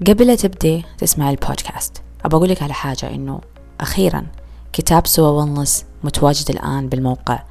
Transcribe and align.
قبل 0.00 0.26
لا 0.26 0.34
تبدي 0.34 0.84
تسمع 0.98 1.30
البودكاست 1.30 2.02
أبى 2.24 2.36
أقول 2.36 2.48
لك 2.48 2.62
على 2.62 2.74
حاجة 2.74 3.10
إنه 3.10 3.40
أخيرا 3.80 4.26
كتاب 4.72 5.06
سوا 5.06 5.42
ونلس 5.42 5.84
متواجد 6.04 6.50
الآن 6.50 6.88
بالموقع. 6.88 7.42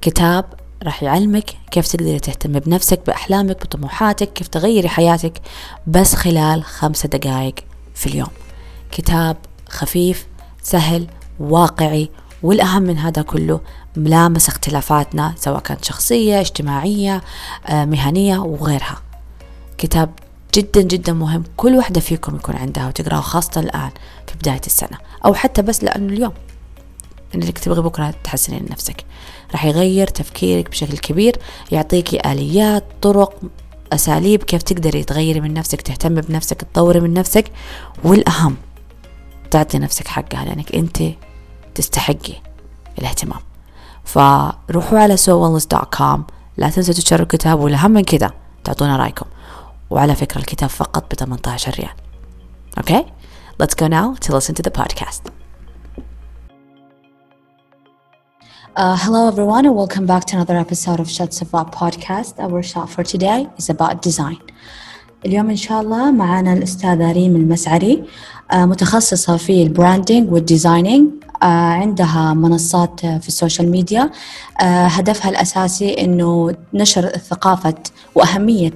كتاب 0.00 0.44
راح 0.82 1.02
يعلمك 1.02 1.50
كيف 1.70 1.86
تقدري 1.86 2.18
تهتمي 2.18 2.60
بنفسك 2.60 3.00
بأحلامك 3.06 3.64
بطموحاتك 3.64 4.32
كيف 4.32 4.48
تغيري 4.48 4.88
حياتك 4.88 5.40
بس 5.86 6.14
خلال 6.14 6.64
خمسة 6.64 7.08
دقائق 7.08 7.54
في 7.94 8.06
اليوم. 8.06 8.30
كتاب 8.90 9.36
خفيف 9.68 10.26
سهل 10.62 11.06
واقعي 11.40 12.10
والأهم 12.42 12.82
من 12.82 12.98
هذا 12.98 13.22
كله 13.22 13.60
ملامس 13.96 14.48
اختلافاتنا 14.48 15.34
سواء 15.36 15.60
كانت 15.60 15.84
شخصية 15.84 16.40
اجتماعية 16.40 17.22
آه، 17.66 17.84
مهنية 17.84 18.38
وغيرها. 18.38 19.02
كتاب 19.78 20.10
جدا 20.58 20.82
جدا 20.82 21.12
مهم. 21.12 21.44
كل 21.56 21.76
واحدة 21.76 22.00
فيكم 22.00 22.36
يكون 22.36 22.56
عندها 22.56 22.88
وتقرأه 22.88 23.20
خاصة 23.20 23.60
الآن 23.60 23.90
في 24.26 24.34
بداية 24.38 24.60
السنة. 24.66 24.98
أو 25.24 25.34
حتى 25.34 25.62
بس 25.62 25.84
لأنه 25.84 26.12
اليوم. 26.12 26.32
إنك 27.34 27.58
تبغي 27.58 27.82
بكرة 27.82 28.14
تحسنين 28.24 28.66
نفسك. 28.70 29.04
راح 29.52 29.64
يغير 29.64 30.06
تفكيرك 30.06 30.70
بشكل 30.70 30.98
كبير 30.98 31.36
يعطيكي 31.72 32.32
آليات 32.32 32.84
طرق 33.02 33.40
أساليب 33.92 34.42
كيف 34.42 34.62
تقدري 34.62 35.04
تغيري 35.04 35.40
من 35.40 35.54
نفسك 35.54 35.82
تهتمي 35.82 36.20
بنفسك 36.20 36.62
تطوري 36.62 37.00
من 37.00 37.14
نفسك. 37.14 37.44
والأهم 38.04 38.56
تعطي 39.50 39.78
نفسك 39.78 40.08
حقها 40.08 40.44
لأنك 40.44 40.74
أنت 40.74 41.02
تستحقي 41.74 42.34
الاهتمام. 42.98 43.40
فروحوا 44.04 44.98
على 44.98 45.16
sowellness.com 45.16 46.20
لا 46.56 46.70
تنسوا 46.70 46.94
تشتروا 46.94 47.22
الكتاب 47.22 47.60
والأهم 47.60 47.90
من 47.90 48.04
كذا 48.04 48.30
تعطونا 48.64 48.96
رأيكم. 48.96 49.26
وعلى 49.90 50.14
فكرة 50.14 50.38
الكتاب 50.40 50.70
فقط 50.70 51.14
ب 51.14 51.18
18 51.18 51.72
ريال 51.72 51.90
Okay? 52.80 53.04
Let's 53.62 53.74
go 53.74 53.86
now 53.88 54.14
to 54.24 54.32
listen 54.36 54.54
to 54.54 54.62
the 54.62 54.70
podcast. 54.70 55.22
Uh, 58.76 58.96
hello 59.04 59.26
everyone 59.28 59.64
and 59.66 59.74
welcome 59.74 60.06
back 60.06 60.24
to 60.26 60.36
another 60.36 60.56
episode 60.56 61.00
of 61.00 61.10
Shot 61.10 61.32
Safa 61.34 61.64
podcast. 61.64 62.38
Our 62.38 62.62
shot 62.62 62.88
for 62.90 63.02
today 63.02 63.48
is 63.58 63.68
about 63.70 64.02
design. 64.02 64.38
اليوم 65.26 65.50
إن 65.50 65.56
شاء 65.56 65.80
الله 65.80 66.10
معنا 66.10 66.52
الأستاذة 66.52 67.12
ريم 67.12 67.36
المسعري 67.36 68.04
آه، 68.52 68.64
متخصصة 68.64 69.36
في 69.36 69.62
ال 69.62 69.70
branding 69.70 70.32
وال 70.32 70.46
designing 70.46 71.10
آه، 71.24 71.27
عندها 71.46 72.34
منصات 72.34 73.00
في 73.00 73.28
ال 73.28 73.34
social 73.34 73.70
media. 73.70 74.10
آه، 74.60 74.86
هدفها 74.86 75.30
الأساسي 75.30 75.94
أنه 76.04 76.54
نشر 76.74 77.08
ثقافة 77.08 77.74
وأهمية 78.14 78.74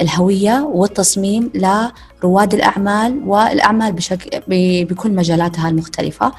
الهوية 0.00 0.70
والتصميم 0.74 1.50
لرواد 1.54 2.54
الأعمال 2.54 3.22
والأعمال 3.26 3.92
بشكل 3.92 4.40
بكل 4.84 5.10
مجالاتها 5.10 5.68
المختلفة. 5.68 6.32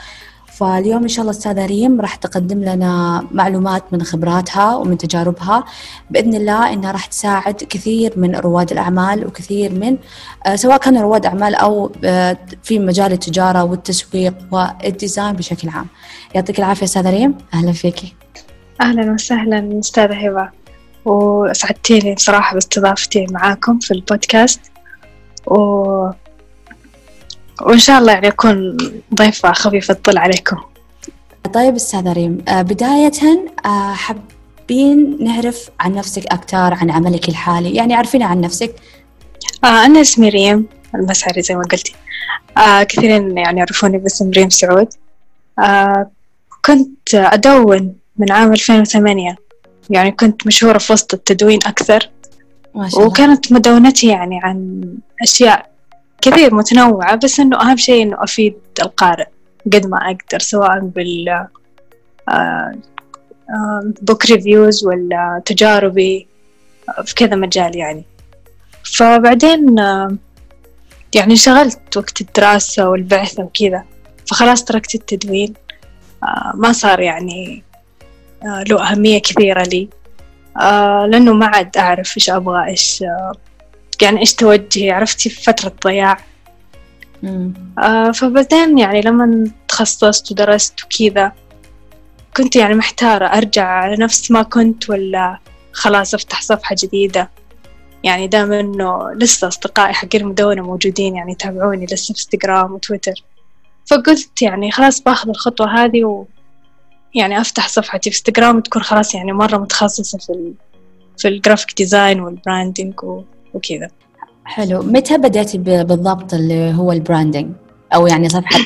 فاليوم 0.60 1.02
إن 1.02 1.08
شاء 1.08 1.22
الله 1.22 1.32
أستاذة 1.32 1.66
ريم 1.66 2.02
راح 2.02 2.16
تقدم 2.16 2.64
لنا 2.64 3.24
معلومات 3.32 3.84
من 3.94 4.04
خبراتها 4.04 4.76
ومن 4.76 4.98
تجاربها. 4.98 5.64
بإذن 6.10 6.36
الله 6.36 6.74
إنها 6.74 6.92
راح 6.92 7.06
تساعد 7.06 7.56
كثير 7.56 8.14
من 8.16 8.36
رواد 8.36 8.72
الأعمال 8.72 9.28
وكثير 9.28 9.72
من 9.72 9.98
آه، 10.46 10.56
سواء 10.56 10.78
كانوا 10.78 11.02
رواد 11.02 11.26
أعمال 11.26 11.56
أو 11.56 11.92
آه، 12.04 12.38
في 12.64 12.80
مجال 12.80 13.12
التجارة 13.12 13.64
والتسويق 13.64 14.34
والديزاين 14.52 15.34
بشكل 15.34 15.70
عام. 15.70 15.88
يعطيك 16.36 16.60
العافية 16.60 16.86
أستاذة 16.86 17.10
ريم. 17.10 17.38
أهلا 17.54 17.72
فيكي. 17.72 18.16
أهلا 18.82 19.12
وسهلا 19.12 19.80
أستاذة 19.80 20.28
هبة. 20.28 20.50
وأسعدتيني 21.06 22.14
بصراحة 22.14 22.54
باستضافتي 22.54 23.26
معاكم 23.32 23.80
في 23.80 23.92
البودكاست. 23.92 24.62
و 25.48 26.10
وإن 27.62 27.80
شاء 27.80 28.00
الله 28.00 28.12
يعني 28.12 28.28
أكون 28.28 28.78
ضيفة 29.14 29.52
خفيفة 29.52 29.92
الطل 29.92 30.18
عليكم. 30.18 30.58
طيب 31.54 31.76
أستاذة 31.76 32.14
ريم 32.14 32.38
آه، 32.48 32.62
بداية 32.62 33.12
آه، 33.66 33.94
حابين 33.94 35.18
نعرف 35.24 35.70
عن 35.80 35.94
نفسك 35.94 36.26
أكثر 36.26 36.74
عن 36.74 36.92
عملك 36.92 37.30
الحالي؟ 37.30 37.76
يعني 37.76 37.94
عرفينا 37.96 38.26
عن 38.26 38.42
نفسك. 38.42 38.76
آه 39.64 39.86
أنا 39.86 40.02
اسمي 40.02 40.30
ريم 40.30 40.66
المسعري 40.96 41.42
زي 41.42 41.56
ما 41.56 41.64
قلتي. 41.64 41.96
كثيرين 42.90 43.38
يعني 43.38 43.60
يعرفوني 43.60 43.98
باسم 43.98 44.32
ريم 44.32 44.50
سعود. 44.50 44.88
كنت 46.66 47.16
أدون 47.16 47.96
من 48.18 48.32
عام 48.32 48.54
2008 48.54 49.36
يعني 49.90 50.12
كنت 50.12 50.48
مشهورة 50.48 50.78
في 50.78 50.94
وسط 50.94 51.14
التدوين 51.14 51.60
أكثر. 51.66 52.10
ما 52.76 52.90
شاء 52.90 53.00
الله. 53.00 53.10
وكانت 53.10 53.52
مدونتي 53.52 54.08
يعني 54.08 54.40
عن 54.44 54.84
أشياء 55.22 55.77
كثير 56.22 56.56
متنوعة 56.56 57.16
بس 57.16 57.40
إنه 57.40 57.62
أهم 57.62 57.78
شيء 57.78 58.04
إنه 58.04 58.24
أفيد 58.24 58.56
القارئ 58.82 59.28
قد 59.74 59.88
ما 59.88 59.98
أقدر 59.98 60.40
سواء 60.40 60.80
بال 60.80 61.48
book 64.02 64.26
آه، 64.26 64.36
reviews 64.36 64.86
آه، 64.86 64.88
ولا 64.88 65.42
تجاربي 65.46 66.28
في 67.06 67.16
كذا 67.16 67.36
مجال 67.36 67.78
يعني. 67.78 68.04
فبعدين 68.84 69.80
آه، 69.80 70.16
يعني 71.16 71.32
انشغلت 71.32 71.98
وقت 71.98 72.22
الدراسة 72.22 72.90
والبعثة 72.90 73.44
وكذا 73.44 73.84
فخلاص 74.28 74.64
تركت 74.64 74.96
التدوين. 74.96 75.54
ما 76.54 76.72
صار 76.72 77.00
يعني 77.00 77.64
له 78.44 78.92
أهمية 78.92 79.22
كثيرة 79.22 79.64
لي. 79.64 79.90
لأنه 81.08 81.34
ما 81.34 81.46
عاد 81.46 81.78
أعرف 81.78 82.18
إيش 82.18 82.30
أبغى 82.30 82.66
إيش 82.66 83.04
يعني 84.02 84.20
إيش 84.20 84.36
توجهي؟ 84.36 84.92
عرفتي؟ 84.92 85.30
في 85.30 85.44
فترة 85.44 85.74
ضياع. 85.84 86.18
آه 87.80 88.12
فبعدين 88.12 88.78
يعني 88.78 89.02
لما 89.02 89.52
تخصصت 89.68 90.32
ودرست 90.32 90.74
وكذا 90.84 91.32
كنت 92.38 92.56
يعني 92.56 92.74
محتارة 92.74 93.26
أرجع 93.26 93.66
على 93.68 93.96
نفس 93.96 94.32
ما 94.32 94.44
كنت 94.44 94.90
ولا 94.90 95.40
خلاص 95.72 96.14
أفتح 96.14 96.42
صفحة 96.42 96.76
جديدة. 96.84 97.30
يعني 98.04 98.28
دام 98.28 98.52
إنه 98.52 99.12
لسه 99.14 99.48
أصدقائي 99.48 99.94
حق 99.94 100.16
المدونة 100.16 100.62
موجودين 100.62 101.16
يعني 101.16 101.32
يتابعوني 101.32 101.86
لسه 101.86 102.14
في 102.14 102.20
إنستغرام 102.20 102.74
وتويتر. 102.74 103.24
فقلت 103.86 104.42
يعني 104.42 104.72
خلاص 104.72 105.02
بأخذ 105.02 105.30
الخطوة 105.30 105.84
هذه 105.84 106.04
و 106.06 106.26
يعني 107.16 107.42
أفتح 107.42 107.68
صفحتي 107.68 108.12
في 108.12 108.18
إنستغرام 108.18 108.58
وتكون 108.58 108.84
خلاص 108.84 109.16
يعني 109.16 109.34
مرة 109.34 109.58
متخصصة 109.58 110.18
في 110.18 110.30
ال 110.30 110.54
في 111.18 111.28
ال 111.28 111.34
graphic 111.34 111.78
design 111.78 112.20
وال 112.20 112.36
branding 112.36 113.04
وكذا. 113.58 113.88
حلو. 114.46 114.82
متى 114.82 115.18
بدأتي 115.18 115.58
بالضبط 115.58 116.34
اللي 116.34 116.74
هو 116.74 116.92
ال 116.92 116.98
branding 116.98 117.52
أو 117.96 118.08
يعني 118.08 118.30
صفحة 118.30 118.60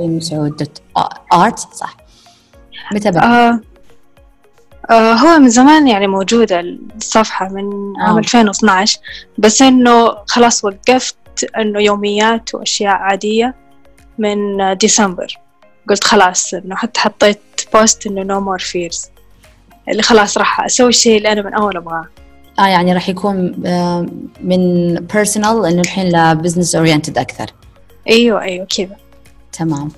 ريم 0.00 0.20
سعود 0.20 0.56
دوت 0.56 0.82
آرت 1.32 1.58
صح. 1.58 1.96
متى 2.92 3.10
بدأت؟ 3.10 3.22
آه. 3.22 3.60
آه 4.90 5.12
هو 5.12 5.38
من 5.38 5.48
زمان 5.48 5.88
يعني 5.88 6.06
موجودة 6.06 6.60
الصفحة 6.60 7.48
من 7.48 7.92
عام 8.00 8.18
2012 8.18 8.98
بس 9.38 9.62
إنه 9.62 10.16
خلاص 10.26 10.64
وقفت 10.64 11.16
إنه 11.58 11.80
يوميات 11.80 12.54
وأشياء 12.54 12.94
عادية 12.94 13.54
من 14.18 14.38
ديسمبر. 14.76 15.38
قلت 15.88 16.04
خلاص 16.04 16.54
إنه 16.54 16.76
حتى 16.76 17.00
حطيت 17.00 17.40
بوست 17.74 18.06
إنه 18.06 18.22
no 18.22 18.44
more 18.44 18.62
fears. 18.62 19.08
اللي 19.88 20.02
خلاص 20.02 20.38
راح 20.38 20.60
أسوي 20.60 20.88
الشيء 20.88 21.16
اللي 21.16 21.32
أنا 21.32 21.42
من 21.42 21.54
أول 21.54 21.76
أبغاه. 21.76 22.06
آه 22.58 22.66
يعني 22.66 22.92
راح 22.92 23.08
يكون 23.08 23.66
آه، 23.66 24.06
من 24.40 24.94
personal 24.94 25.66
إنه 25.66 25.80
الحين 25.80 26.08
ل 26.08 26.15
business 26.15 26.74
oriented 26.74 27.18
أكثر 27.18 27.46
أيوه 28.08 28.42
أيوه 28.42 28.66
كذا 28.76 28.96
تمام 29.52 29.88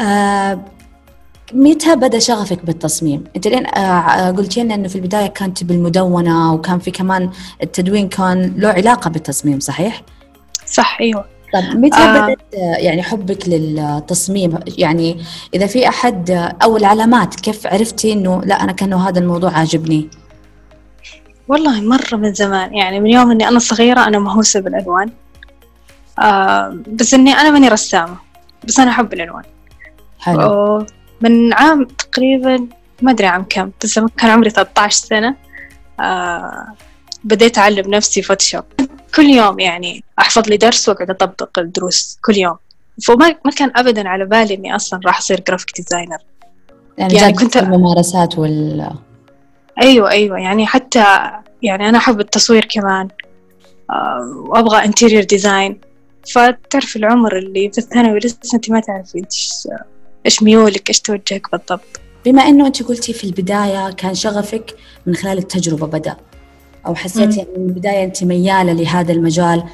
آه 0.00 0.60
متى 1.54 1.96
بدأ 1.96 2.18
شغفك 2.18 2.64
بالتصميم؟ 2.64 3.24
أنت 3.36 3.48
لين 3.48 3.66
آه 3.66 4.30
قلتي 4.30 4.62
لنا 4.62 4.74
إنه 4.74 4.88
في 4.88 4.96
البداية 4.96 5.26
كانت 5.26 5.64
بالمدونة 5.64 6.54
وكان 6.54 6.78
في 6.78 6.90
كمان 6.90 7.30
التدوين 7.62 8.08
كان 8.08 8.54
له 8.56 8.68
علاقة 8.68 9.10
بالتصميم 9.10 9.60
صحيح؟ 9.60 10.02
صح 10.66 10.98
أيوه 11.00 11.24
طيب 11.52 11.64
متى 11.64 11.96
آه. 11.96 12.24
بدأت 12.24 12.38
يعني 12.54 13.02
حبك 13.02 13.48
للتصميم 13.48 14.58
يعني 14.78 15.24
إذا 15.54 15.66
في 15.66 15.88
أحد 15.88 16.30
أو 16.62 16.76
العلامات 16.76 17.34
كيف 17.34 17.66
عرفتي 17.66 18.12
إنه 18.12 18.40
لا 18.44 18.64
أنا 18.64 18.72
كأنه 18.72 19.08
هذا 19.08 19.18
الموضوع 19.18 19.50
عاجبني 19.50 20.08
والله 21.52 21.80
مرة 21.80 22.16
من 22.16 22.34
زمان 22.34 22.74
يعني 22.74 23.00
من 23.00 23.10
يوم 23.10 23.30
إني 23.30 23.48
أنا 23.48 23.58
صغيرة 23.58 24.06
أنا 24.06 24.18
مهووسة 24.18 24.60
بالألوان. 24.60 25.10
آه 26.18 26.78
بس 26.86 27.14
إني 27.14 27.32
أنا 27.32 27.50
ماني 27.50 27.68
رسامة 27.68 28.16
بس 28.64 28.80
أنا 28.80 28.90
أحب 28.90 29.12
الألوان. 29.12 29.42
حلو. 30.18 30.86
من 31.20 31.52
عام 31.52 31.84
تقريبا 31.84 32.66
ما 33.02 33.10
أدري 33.10 33.26
عام 33.26 33.46
كم 33.48 33.70
بس 33.84 33.98
لما 33.98 34.08
كان 34.16 34.30
عمري 34.30 34.50
13 34.50 34.96
سنة 34.96 35.34
آه 36.00 36.66
بديت 37.24 37.58
أعلم 37.58 37.94
نفسي 37.94 38.22
Photoshop 38.22 38.64
كل 39.14 39.24
يوم 39.24 39.60
يعني 39.60 40.04
أحفظ 40.18 40.48
لي 40.48 40.56
درس 40.56 40.88
وأقعد 40.88 41.10
أطبق 41.10 41.58
الدروس 41.58 42.18
كل 42.24 42.36
يوم. 42.36 42.56
فما 43.06 43.34
ما 43.44 43.50
كان 43.50 43.72
أبدا 43.76 44.08
على 44.08 44.24
بالي 44.24 44.54
إني 44.54 44.76
أصلا 44.76 45.00
راح 45.06 45.18
أصير 45.18 45.42
graphic 45.48 45.76
designer 45.76 46.18
يعني, 46.98 47.14
يعني 47.14 47.32
كنت 47.32 47.56
الممارسات 47.56 48.38
وال 48.38 48.90
أيوة 49.82 50.10
أيوة. 50.10 50.38
يعني 50.38 50.66
حتى 50.66 51.04
يعني 51.62 51.88
أنا 51.88 51.98
أحب 51.98 52.20
التصوير 52.20 52.64
كمان. 52.64 53.08
آه، 53.90 54.44
وأبغى 54.48 54.84
interior 54.84 55.22
design 55.22 55.80
فتعرف 56.32 56.96
العمر 56.96 57.38
اللي 57.38 57.70
في 57.72 57.78
الثانوي 57.78 58.18
لسه 58.18 58.38
أنت 58.54 58.70
ما 58.70 58.80
تعرفي 58.80 59.18
إيش 59.18 59.68
إيش 60.26 60.42
ميولك 60.42 60.88
إيش 60.88 61.00
توجهك 61.00 61.50
بالضبط. 61.52 62.00
بما 62.24 62.42
إنه 62.42 62.66
أنت 62.66 62.82
قلتي 62.82 63.12
في 63.12 63.24
البداية 63.24 63.90
كان 63.90 64.14
شغفك 64.14 64.74
من 65.06 65.14
خلال 65.14 65.38
التجربة 65.38 65.86
بدأ 65.86 66.16
أو 66.86 66.94
حسيتي 66.94 67.38
يعني 67.38 67.50
من 67.56 67.68
البداية 67.68 68.04
أنت 68.04 68.24
ميالة 68.24 68.72
لهذا 68.72 69.12
المجال 69.12 69.64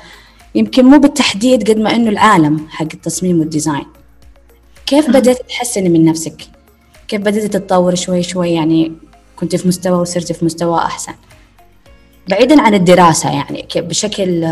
يمكن 0.54 0.84
مو 0.84 0.98
بالتحديد 0.98 1.70
قد 1.70 1.78
ما 1.78 1.94
إنه 1.94 2.10
العالم 2.10 2.66
حق 2.68 2.88
التصميم 2.94 3.40
وال 3.40 3.50
design. 3.50 3.86
كيف 4.86 5.10
بدأت 5.10 5.48
تحسني 5.48 5.88
من 5.88 6.04
نفسك؟ 6.04 6.42
كيف 7.08 7.20
بدأت 7.20 7.42
تتطور 7.44 7.94
شوي 7.94 8.22
شوي؟ 8.22 8.52
يعني 8.52 8.92
كنت 9.40 9.56
في 9.56 9.68
مستوى 9.68 9.98
وصرت 9.98 10.32
في 10.32 10.44
مستوى 10.44 10.78
أحسن. 10.78 11.14
بعيدا 12.28 12.62
عن 12.62 12.74
الدراسة 12.74 13.30
يعني 13.32 13.68
بشكل 13.76 14.48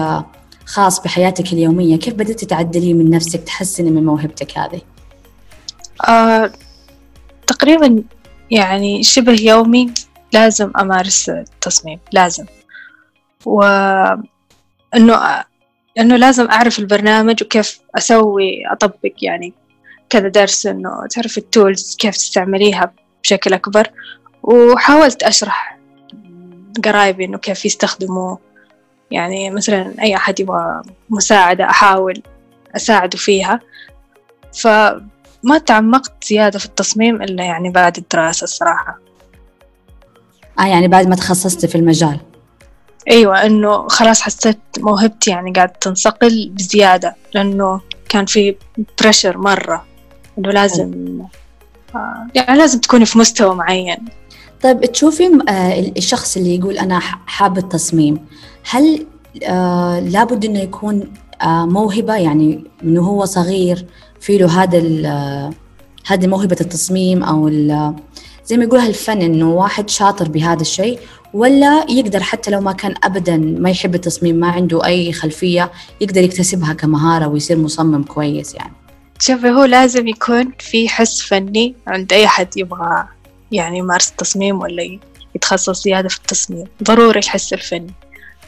خاص 0.66 1.00
بحياتك 1.00 1.52
اليومية 1.52 1.96
كيف 1.96 2.14
بدأت 2.14 2.44
تعدلي 2.44 2.94
من 2.94 3.10
نفسك 3.10 3.42
تحسني 3.42 3.90
من 3.90 4.04
موهبتك 4.04 4.58
هذه؟ 4.58 4.80
آه، 6.08 6.52
تقريبا 7.46 8.02
يعني 8.50 9.02
شبه 9.02 9.36
يومي 9.40 9.94
لازم 10.32 10.72
أمارس 10.80 11.28
التصميم 11.28 11.98
لازم. 12.12 12.46
وإنه 13.44 14.24
إنه 15.98 16.16
لازم 16.16 16.48
أعرف 16.48 16.78
البرنامج 16.78 17.42
وكيف 17.42 17.80
أسوي 17.94 18.66
أطبق 18.72 19.12
يعني 19.22 19.52
كذا 20.10 20.28
درس 20.28 20.66
إنه 20.66 21.06
تعرف 21.10 21.38
التولز 21.38 21.96
كيف 21.98 22.16
تستعمليها 22.16 22.92
بشكل 23.22 23.52
أكبر. 23.52 23.90
وحاولت 24.46 25.22
أشرح 25.22 25.78
قرايبي 26.84 27.24
إنه 27.24 27.38
كيف 27.38 27.64
يستخدموه. 27.64 28.38
يعني 29.10 29.50
مثلا 29.50 29.94
أي 30.02 30.16
أحد 30.16 30.40
يبغى 30.40 30.82
مساعدة 31.10 31.64
أحاول 31.64 32.22
أساعده 32.76 33.18
فيها. 33.18 33.60
فما 34.54 35.58
تعمقت 35.66 36.24
زيادة 36.24 36.58
في 36.58 36.66
التصميم 36.66 37.22
إلا 37.22 37.44
يعني 37.44 37.70
بعد 37.70 37.96
الدراسة 37.96 38.44
الصراحة. 38.44 38.98
آه 40.58 40.66
يعني 40.66 40.88
بعد 40.88 41.06
ما 41.06 41.16
تخصصتي 41.16 41.68
في 41.68 41.74
المجال. 41.74 42.20
أيوة 43.10 43.46
إنه 43.46 43.88
خلاص 43.88 44.22
حسيت 44.22 44.58
موهبتي 44.78 45.30
يعني 45.30 45.52
قاعدة 45.52 45.72
تنصقل 45.80 46.50
بزيادة 46.54 47.16
لأنه 47.34 47.80
كان 48.08 48.26
في 48.26 48.56
بريشر 49.00 49.38
مرة. 49.38 49.84
إنه 50.38 50.50
لازم 50.50 51.20
آه 51.94 52.26
يعني 52.34 52.58
لازم 52.58 52.80
تكوني 52.80 53.06
في 53.06 53.18
مستوى 53.18 53.54
معين. 53.54 53.98
طيب 54.62 54.80
تشوفي 54.80 55.38
آه 55.48 55.80
الشخص 55.96 56.36
اللي 56.36 56.56
يقول 56.56 56.78
أنا 56.78 57.00
حاب 57.26 57.58
التصميم 57.58 58.18
هل 58.70 59.06
آه 59.44 60.00
لابد 60.00 60.44
إنه 60.44 60.60
يكون 60.60 61.12
آه 61.42 61.66
موهبة؟ 61.66 62.14
يعني 62.14 62.64
من 62.82 62.98
هو 62.98 63.24
صغير 63.24 63.86
في 64.20 64.38
له 64.38 64.62
هذا 64.62 64.78
هذه 66.06 66.26
موهبة 66.26 66.56
التصميم 66.60 67.24
أو 67.24 67.48
زي 68.44 68.56
ما 68.56 68.64
يقولها 68.64 68.86
الفن 68.86 69.22
إنه 69.22 69.52
واحد 69.52 69.90
شاطر 69.90 70.28
بهذا 70.28 70.60
الشيء 70.60 70.98
ولا 71.34 71.84
يقدر 71.88 72.22
حتى 72.22 72.50
لو 72.50 72.60
ما 72.60 72.72
كان 72.72 72.94
أبدا 73.04 73.36
ما 73.36 73.70
يحب 73.70 73.94
التصميم 73.94 74.36
ما 74.36 74.50
عنده 74.50 74.84
أي 74.84 75.12
خلفية 75.12 75.72
يقدر 76.00 76.22
يكتسبها 76.22 76.72
كمهارة 76.72 77.26
ويصير 77.26 77.58
مصمم 77.58 78.02
كويس 78.02 78.54
يعني. 78.54 78.72
شوفي 79.18 79.50
هو 79.50 79.64
لازم 79.64 80.08
يكون 80.08 80.52
في 80.58 80.88
حس 80.88 81.22
فني 81.22 81.74
عند 81.86 82.12
أي 82.12 82.26
حد 82.26 82.56
يبغى 82.56 83.08
يعني 83.52 83.78
يمارس 83.78 84.10
التصميم 84.10 84.60
ولا 84.60 84.98
يتخصص 85.34 85.82
زيادة 85.82 86.08
في 86.08 86.16
التصميم. 86.16 86.64
ضروري 86.82 87.18
الحس 87.18 87.52
الفني 87.52 87.92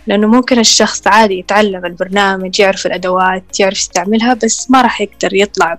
لأنه 0.07 0.27
ممكن 0.27 0.59
الشخص 0.59 1.07
عادي 1.07 1.39
يتعلم 1.39 1.87
البرنامج 1.87 2.61
يعرف 2.61 2.87
الأدوات 2.87 3.61
يعرف 3.61 3.79
يستعملها 3.79 4.35
بس 4.35 4.71
ما 4.71 4.83
راح 4.83 5.01
يقدر 5.01 5.35
يطلع 5.35 5.79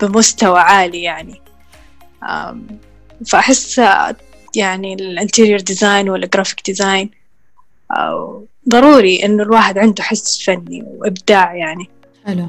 بمستوى 0.00 0.58
عالي 0.58 1.02
يعني. 1.02 1.40
فأحس 3.26 3.80
يعني 4.56 4.94
ال 4.94 5.01
interior 5.01 5.60
design 5.60 6.10
وال 6.10 6.21
graphic 6.21 6.60
design 6.66 7.10
ضروري 8.68 9.24
إنه 9.24 9.42
الواحد 9.42 9.78
عنده 9.78 10.02
حس 10.02 10.42
فني 10.42 10.82
وإبداع 10.86 11.54
يعني. 11.54 11.90
حلو. 12.26 12.48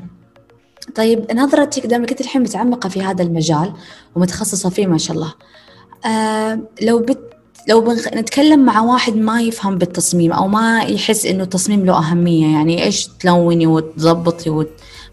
طيب 0.96 1.32
نظرتك 1.34 1.86
دام 1.86 2.06
كنت 2.06 2.22
الحين 2.22 2.42
متعمقة 2.42 2.90
في 2.90 3.02
هذا 3.02 3.24
المجال 3.24 3.74
ومتخصصة 4.16 4.70
فيه 4.70 4.88
ما 4.88 4.98
شاء 4.98 5.16
الله 5.16 5.34
آه 6.06 6.60
لو 6.82 7.00
بت 7.00 7.36
لو 7.68 7.82
بنخ... 7.82 8.08
نتكلم 8.08 8.66
مع 8.66 8.82
واحد 8.82 9.16
ما 9.16 9.42
يفهم 9.42 9.78
بالتصميم 9.78 10.32
أو 10.32 10.48
ما 10.48 10.84
يحس 10.84 11.26
إنه 11.26 11.44
التصميم 11.44 11.86
له 11.86 11.98
أهمية 11.98 12.54
يعني 12.54 12.84
إيش 12.84 13.08
تلوني 13.08 13.68
وتظبطي 13.68 14.50
وت... 14.50 14.70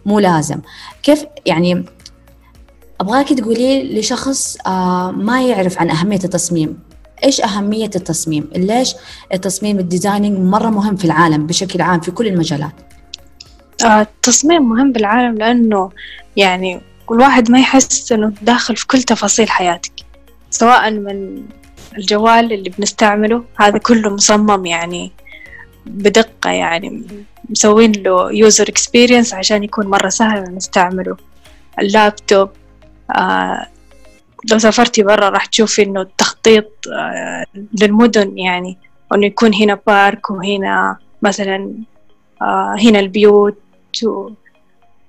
مو 0.07 0.19
لازم. 0.19 0.61
كيف 1.03 1.25
يعني 1.47 1.85
أبغاك 3.01 3.29
تقولي 3.29 4.01
لشخص 4.01 4.57
آه 4.67 5.11
ما 5.11 5.43
يعرف 5.43 5.79
عن 5.79 5.91
أهمية 5.91 6.21
التصميم. 6.25 6.79
إيش 7.25 7.41
أهمية 7.41 7.91
التصميم؟ 7.97 8.51
ليش 8.57 8.95
التصميم 9.33 9.79
الديزايننج 9.79 10.39
مرة 10.39 10.71
مهم 10.71 10.97
في 10.97 11.05
العالم 11.05 11.47
بشكل 11.47 11.81
عام 11.81 12.01
في 12.01 12.11
كل 12.11 12.27
المجالات؟ 12.27 12.92
التصميم 13.85 14.69
مهم 14.69 14.93
بالعالم 14.93 15.39
لأنه 15.39 15.91
يعني 16.37 16.81
كل 17.07 17.21
واحد 17.21 17.51
ما 17.51 17.61
يحس 17.61 18.13
إنه 18.13 18.33
داخل 18.43 18.77
في 18.77 18.87
كل 18.87 19.03
تفاصيل 19.03 19.51
حياتك 19.51 19.93
سواء 20.51 20.91
من 20.91 21.43
الجوال 21.99 22.53
اللي 22.53 22.71
بنستعمله 22.71 23.45
هذا 23.57 23.79
كله 23.79 24.11
مصمم 24.15 24.67
يعني 24.67 25.13
بدقة 25.87 26.51
يعني 26.51 27.03
مسوين 27.51 27.93
له 27.93 28.33
user 28.33 28.69
experience 28.69 29.35
عشان 29.35 29.65
يكون 29.65 29.87
مرة 29.87 30.09
سهل 30.09 30.55
نستعمله. 30.57 31.17
اللابتوب 31.79 32.51
آه 33.17 33.67
لو 34.51 34.59
سافرتي 34.59 35.03
برا 35.03 35.29
راح 35.29 35.47
تشوفي 35.47 35.83
إنه 35.83 36.01
التخطيط 36.01 36.71
آه 36.93 37.45
للمدن 37.81 38.39
يعني 38.39 38.79
إنه 39.15 39.27
يكون 39.27 39.55
هنا 39.55 39.79
park 39.87 40.31
وهنا 40.31 40.97
مثلا 41.23 41.75
آه 42.43 42.77
هنا 42.79 43.01
البيوت. 43.01 43.59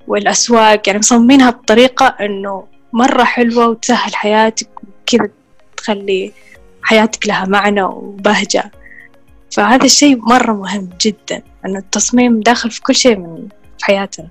والأسواق 0.07 0.81
يعني 0.88 1.00
مصممينها 1.00 1.50
بطريقة 1.50 2.06
إنه 2.06 2.68
مرة 2.94 3.24
حلوة 3.24 3.68
وتسهل 3.68 4.15
حياتك 4.15 4.69
كذا 5.06 5.30
تخلي 5.77 6.31
حياتك 6.81 7.27
لها 7.27 7.45
معنى 7.45 7.83
وبهجة. 7.83 8.71
فهذا 9.51 9.85
الشيء 9.85 10.18
مرة 10.18 10.53
مهم 10.53 10.89
جدا 11.01 11.41
أنه 11.65 11.80
التصميم 11.80 12.39
داخل 12.39 12.71
في 12.71 12.81
كل 12.81 12.95
شيء 12.95 13.18
من 13.18 13.47
حياتنا. 13.81 14.30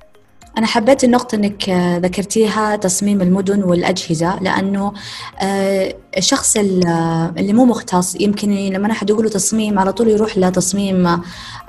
أنا 0.59 0.67
حبيت 0.67 1.05
النقطة 1.05 1.35
إنك 1.35 1.69
ذكرتيها 2.03 2.77
تصميم 2.77 3.23
المدن 3.23 3.63
والأجهزة 3.63 4.39
لأنه 4.41 4.93
آه، 5.41 5.95
الشخص 6.19 6.57
اللي 6.57 7.53
مو 7.53 7.65
مختص 7.65 8.21
يمكن 8.21 8.51
لما 8.51 8.93
أحد 8.93 9.11
يقوله 9.11 9.29
تصميم 9.29 9.79
على 9.79 9.93
طول 9.93 10.09
يروح 10.09 10.39
لتصميم 10.39 11.07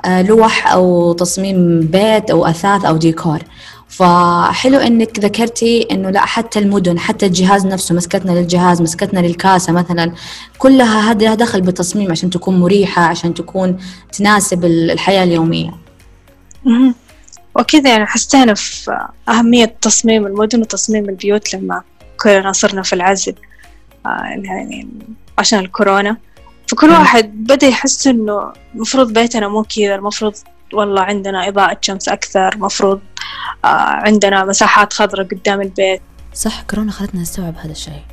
آه، 0.05 0.21
لوح 0.21 0.73
أو 0.73 1.13
تصميم 1.13 1.81
بيت 1.81 2.31
أو 2.31 2.45
أثاث 2.45 2.85
أو 2.85 2.97
ديكور. 2.97 3.39
فحلو 3.87 4.79
إنك 4.79 5.19
ذكرتي 5.19 5.87
إنه 5.91 6.09
لا 6.09 6.25
حتى 6.25 6.59
المدن 6.59 6.99
حتى 6.99 7.25
الجهاز 7.25 7.65
نفسه 7.65 7.95
مسكتنا 7.95 8.31
للجهاز 8.31 8.81
مسكتنا 8.81 9.19
للكاسة 9.19 9.73
مثلا 9.73 10.11
كلها 10.57 11.11
هذا 11.11 11.35
دخل 11.35 11.61
بالتصميم 11.61 12.11
عشان 12.11 12.29
تكون 12.29 12.59
مريحة 12.59 13.01
عشان 13.01 13.33
تكون 13.33 13.77
تناسب 14.11 14.65
الحياة 14.65 15.23
اليومية. 15.23 15.71
وكذا 17.55 17.89
يعني 17.89 18.05
حسينا 18.05 18.53
في 18.53 19.07
أهمية 19.29 19.75
تصميم 19.81 20.27
المدن 20.27 20.61
وتصميم 20.61 21.09
البيوت 21.09 21.53
لما 21.55 21.81
كلنا 22.19 22.51
صرنا 22.51 22.81
في 22.81 22.93
العزل 22.93 23.35
آه، 24.05 24.09
يعني 24.43 24.87
عشان 25.37 25.59
الكورونا 25.59 26.17
فكل 26.67 26.89
واحد 26.89 27.47
بدأ 27.47 27.67
يحس 27.67 28.07
إنه 28.07 28.53
المفروض 28.75 29.13
بيتنا 29.13 29.47
مو 29.47 29.63
كذا 29.63 29.95
المفروض 29.95 30.33
والله 30.73 31.01
عندنا 31.01 31.47
إضاءة 31.47 31.77
شمس 31.81 32.09
أكثر 32.09 32.57
مفروض 32.57 33.01
آه، 33.65 33.67
عندنا 33.67 34.45
مساحات 34.45 34.93
خضراء 34.93 35.27
قدام 35.27 35.61
البيت 35.61 36.01
صح 36.33 36.61
كورونا 36.61 36.91
خلتنا 36.91 37.21
نستوعب 37.21 37.55
هذا 37.57 37.71
الشيء 37.71 38.03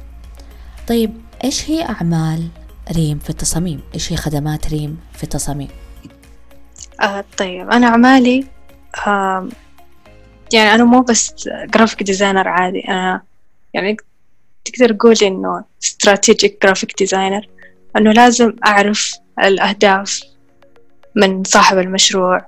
طيب 0.88 1.20
إيش 1.44 1.70
هي 1.70 1.82
أعمال 1.82 2.48
ريم 2.92 3.18
في 3.18 3.30
التصاميم؟ 3.30 3.80
إيش 3.94 4.12
هي 4.12 4.16
خدمات 4.16 4.68
ريم 4.68 4.98
في 5.12 5.24
التصاميم؟ 5.24 5.68
آه 7.00 7.24
طيب 7.38 7.70
أنا 7.70 7.86
أعمالي 7.86 8.46
يعني 10.52 10.74
أنا 10.74 10.84
مو 10.84 11.00
بس 11.00 11.48
graphic 11.48 12.02
designer 12.02 12.48
عادي 12.48 12.80
أنا 12.88 13.22
يعني 13.74 13.96
تقدر 14.64 14.92
تقولي 14.92 15.26
إنه 15.26 15.64
strategic 15.82 16.58
graphic 16.62 16.98
designer 16.98 17.48
إنه 17.96 18.12
لازم 18.12 18.56
أعرف 18.66 19.14
الأهداف 19.38 20.22
من 21.16 21.44
صاحب 21.44 21.78
المشروع 21.78 22.46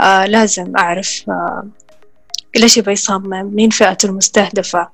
آه 0.00 0.26
لازم 0.26 0.76
أعرف 0.76 1.24
آه 1.28 1.68
ليش 2.56 2.76
يبغى 2.76 2.92
يصمم 2.92 3.54
مين 3.54 3.70
فئته 3.70 4.06
المستهدفة 4.06 4.88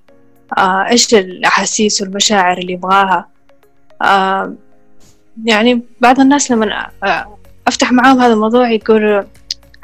آه 0.59 0.87
إيش 0.91 1.15
الأحاسيس 1.15 2.03
والمشاعر 2.03 2.59
اللي 2.59 2.73
يبغاها 2.73 3.29
آه 4.03 4.55
يعني 5.45 5.83
بعض 6.01 6.21
الناس 6.21 6.51
لما 6.51 6.91
أفتح 7.67 7.93
معاهم 7.93 8.21
هذا 8.21 8.33
الموضوع 8.33 8.71
يقولوا 8.71 9.23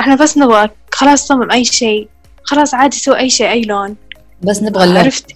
إحنا 0.01 0.15
بس 0.15 0.39
نبغى 0.39 0.71
خلاص 0.93 1.27
صمم 1.27 1.51
أي 1.51 1.65
شيء. 1.65 2.09
خلاص 2.43 2.75
عادي 2.75 2.97
سوي 2.97 3.19
أي 3.19 3.31
شيء 3.31 3.51
أي 3.51 3.63
لون. 3.63 3.97
بس 4.43 4.63
نبغى 4.63 4.85
اللون. 4.85 4.99
عرفت؟ 4.99 5.27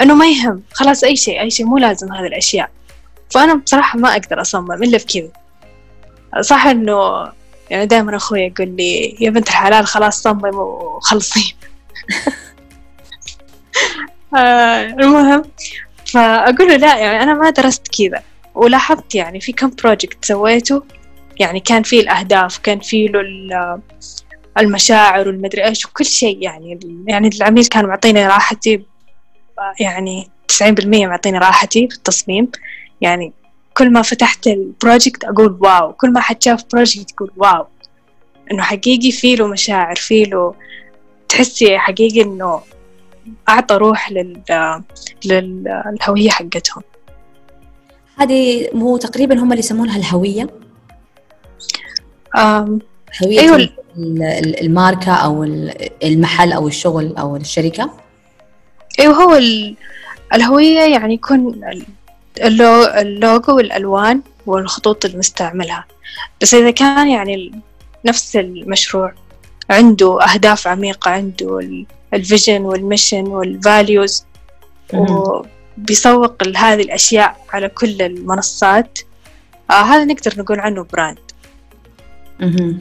إنه 0.00 0.14
ما 0.14 0.26
يهم. 0.26 0.62
خلاص 0.72 1.04
أي 1.04 1.16
شيء 1.16 1.40
أي 1.40 1.50
شيء. 1.50 1.66
مو 1.66 1.78
لازم 1.78 2.12
هذه 2.12 2.26
الأشياء. 2.26 2.70
فأنا 3.30 3.54
بصراحة 3.54 3.98
ما 3.98 4.12
أقدر 4.12 4.40
أصمم 4.40 4.72
إلا 4.72 4.98
بكذا. 4.98 5.30
صح 6.40 6.66
إنه 6.66 7.28
يعني 7.70 7.86
دائما 7.86 8.16
أخوي 8.16 8.40
يقول 8.40 8.76
لي 8.76 9.16
يا 9.20 9.30
بنت 9.30 9.48
الحلال 9.48 9.86
خلاص 9.86 10.22
صمم 10.22 10.54
وخلصين 10.54 11.52
آه 14.36 14.86
المهم 14.86 15.42
فأقول 16.06 16.68
له 16.68 16.76
لا 16.76 16.98
يعني 16.98 17.22
أنا 17.22 17.34
ما 17.34 17.50
درست 17.50 17.88
كذا. 17.98 18.22
ولاحظت 18.54 19.14
يعني 19.14 19.40
في 19.40 19.52
كم 19.52 19.70
بروجكت 19.70 20.24
سويته. 20.24 20.82
يعني 21.40 21.60
كان 21.60 21.82
فيه 21.82 22.00
الأهداف 22.00 22.58
كان 22.58 22.80
فيه 22.80 23.08
له 23.08 23.80
المشاعر 24.58 25.28
والمدري 25.28 25.64
إيش 25.64 25.86
وكل 25.86 26.04
شيء 26.04 26.42
يعني. 26.42 26.80
يعني 27.06 27.28
العميل 27.28 27.66
كان 27.66 27.86
معطيني 27.86 28.26
راحتي 28.26 28.84
يعني 29.80 30.30
تسعين 30.48 30.74
بالمية 30.74 31.06
معطيني 31.06 31.38
راحتي 31.38 31.88
في 31.88 31.96
التصميم. 31.96 32.50
يعني 33.00 33.32
كل 33.74 33.92
ما 33.92 34.02
فتحت 34.02 34.46
ال 34.46 34.56
project 34.56 35.24
أقول 35.24 35.58
wow. 35.60 35.92
كل 35.92 36.12
ما 36.12 36.20
حد 36.20 36.42
شاف 36.42 36.64
project 36.72 37.10
يقول 37.10 37.30
wow. 37.36 37.66
إنه 38.52 38.62
حقيقي 38.62 39.10
فيه 39.10 39.36
له 39.36 39.46
مشاعر 39.46 39.96
فيه 39.96 40.24
له 40.24 40.54
تحسي 41.28 41.78
حقيقي 41.78 42.22
إنه 42.22 42.60
أعطى 43.48 43.74
روح 43.74 44.12
لل... 44.12 44.42
للهوية 45.24 46.30
حقتهم. 46.30 46.82
هذه 48.16 48.68
مو 48.72 48.96
تقريبا 48.96 49.38
هم 49.38 49.50
اللي 49.52 49.58
يسمونها 49.58 49.96
الهوية؟ 49.96 50.46
أم 53.08 53.26
هوية 53.26 53.40
أيوة. 53.40 53.68
الماركة 54.62 55.12
أو 55.12 55.44
المحل 56.04 56.52
أو 56.52 56.68
الشغل 56.68 57.16
أو 57.16 57.36
الشركة؟ 57.36 57.90
أيوة 58.98 59.14
هو 59.14 59.40
الهوية 60.34 60.80
يعني 60.80 61.14
يكون 61.14 61.60
اللوجو 62.40 63.56
والألوان 63.56 64.22
والخطوط 64.46 65.04
المستعملها 65.04 65.84
بس 66.42 66.54
إذا 66.54 66.70
كان 66.70 67.08
يعني 67.08 67.52
نفس 68.04 68.36
المشروع 68.36 69.12
عنده 69.70 70.24
أهداف 70.24 70.66
عميقة 70.66 71.10
عنده 71.10 71.60
ال 72.14 72.21
vision 72.21 72.62
وال 72.62 72.76
mission 72.76 73.26
وال 73.26 73.50
values 73.50 74.24
وبيسوق 74.94 76.48
لهذه 76.48 76.82
الأشياء 76.82 77.36
على 77.50 77.68
كل 77.68 78.02
المنصات 78.02 78.98
آه 79.70 79.82
هذا 79.82 80.04
نقدر 80.04 80.34
نقول 80.38 80.60
عنه 80.60 80.86
brand. 80.92 81.27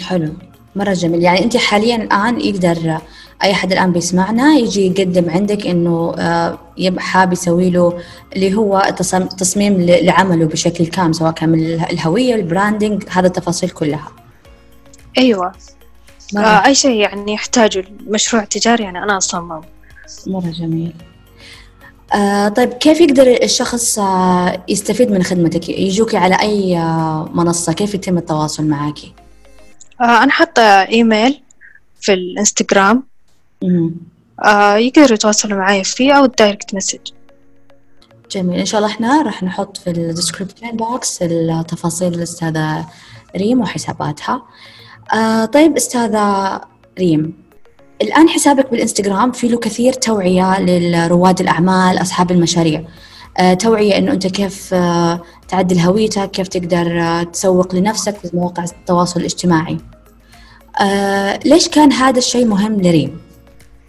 حلو. 0.02 0.34
مرة 0.76 0.94
جميل. 0.94 1.24
يعني 1.24 1.44
أنت 1.44 1.58
حاليا 1.58 1.96
الآن 1.96 2.42
يقدر 2.42 2.98
أي 3.44 3.52
أحد 3.52 3.72
الآن 3.72 3.92
بيسمعنا 3.92 4.56
يجي 4.56 4.88
يقدم 4.88 5.30
عندك 5.30 5.68
إنه 5.68 6.16
آه، 6.20 6.60
حاب 6.98 7.34
يسوي 7.34 7.70
له 7.70 8.00
اللي 8.36 8.56
هو 8.56 8.96
تصميم 9.38 9.82
لعمله 9.82 10.46
بشكل 10.46 10.86
كامل 10.86 11.16
سواء 11.16 11.32
كان 11.32 11.50
من 11.50 11.60
الهوية 11.84 12.36
البراندنج 12.36 13.04
هذا 13.10 13.28
التفاصيل 13.28 13.70
كلها. 13.70 14.12
أيوة. 15.18 15.52
مرة. 16.34 16.44
آه 16.44 16.66
أي 16.66 16.76
شيء 16.76 16.96
يعني 16.96 17.34
يحتاجه 17.34 17.80
المشروع 17.80 18.44
تجاري 18.44 18.84
يعني 18.84 19.04
أنا 19.04 19.18
أصمم. 19.18 19.62
مرة 20.28 20.50
جميل. 20.60 20.94
آه 22.14 22.50
طيب 22.50 22.74
كيف 22.74 23.02
يقدر 23.02 23.38
الشخص 23.44 24.00
آه 24.00 24.64
يستفيد 24.68 25.12
من 25.12 25.24
خدمتك؟ 25.24 25.70
يجوك 25.70 26.16
على 26.16 26.36
أي 26.36 26.78
آه 26.78 27.30
منصة؟ 27.34 27.74
كيف 27.74 27.94
يتم 27.94 28.18
التواصل 28.18 28.66
معك؟ 28.66 28.98
آه 29.00 29.27
أنا 30.02 30.32
حاطة 30.32 30.62
إيميل 30.62 31.42
في 32.02 32.14
الإنستغرام. 32.14 33.04
آه 34.44 34.76
يقدروا 34.76 35.14
يتواصلوا 35.14 35.58
معي 35.58 35.84
فيه 35.84 36.14
أو 36.14 36.26
ال 36.26 36.33
direct 36.33 36.76
message 36.76 37.00
جميل. 38.32 38.60
إن 38.60 38.66
شاء 38.66 38.82
الله 38.82 38.92
إحنا 38.92 39.22
راح 39.22 39.44
نحط 39.44 39.78
في 39.78 39.90
ال 39.90 39.96
description 39.96 40.72
box 40.72 41.22
التفاصيل 41.22 42.14
الأستاذة 42.14 42.88
ريم 43.38 43.62
وحساباتها. 43.62 44.42
آه 45.14 45.46
طيب 45.46 45.78
أستاذة 45.78 46.62
ريم 47.00 47.34
الآن 48.02 48.30
حسابك 48.30 48.72
بالإنستغرام 48.72 49.32
في 49.32 49.48
له 49.48 49.58
كثير 49.58 49.94
توعية 49.94 50.60
لرواد 50.60 51.40
الأعمال 51.42 52.02
أصحاب 52.02 52.32
المشاريع. 52.32 52.84
آه 53.40 53.54
توعية 53.54 53.98
إنه 53.98 54.12
أنت 54.12 54.28
كيف 54.28 54.74
آه 54.74 55.22
تعدل 55.48 55.80
هويتك 55.80 56.32
كيف 56.32 56.48
تقدر 56.48 57.02
آه 57.02 57.24
تسوق 57.24 57.76
لنفسك 57.76 58.18
في 58.18 58.30
مواقع 58.34 58.64
التواصل 58.64 59.20
الاجتماعي 59.20 59.78
ليش 61.46 61.70
كان 61.70 61.94
هذا 61.94 62.18
الشيء 62.18 62.46
مهم 62.46 62.82
لريم؟ 62.82 63.20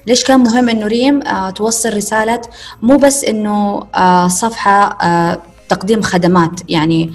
ليش 0.07 0.25
كان 0.25 0.41
مهم 0.41 0.69
إنه 0.69 0.87
ريم 0.87 1.21
توصل 1.55 1.97
رسالة 1.97 2.41
مو 2.83 2.97
بس 2.97 3.25
إنه 3.25 3.87
صفحة 4.29 4.99
آه 5.03 5.43
تقديم 5.69 6.03
خدمات 6.03 6.61
يعني 6.69 7.13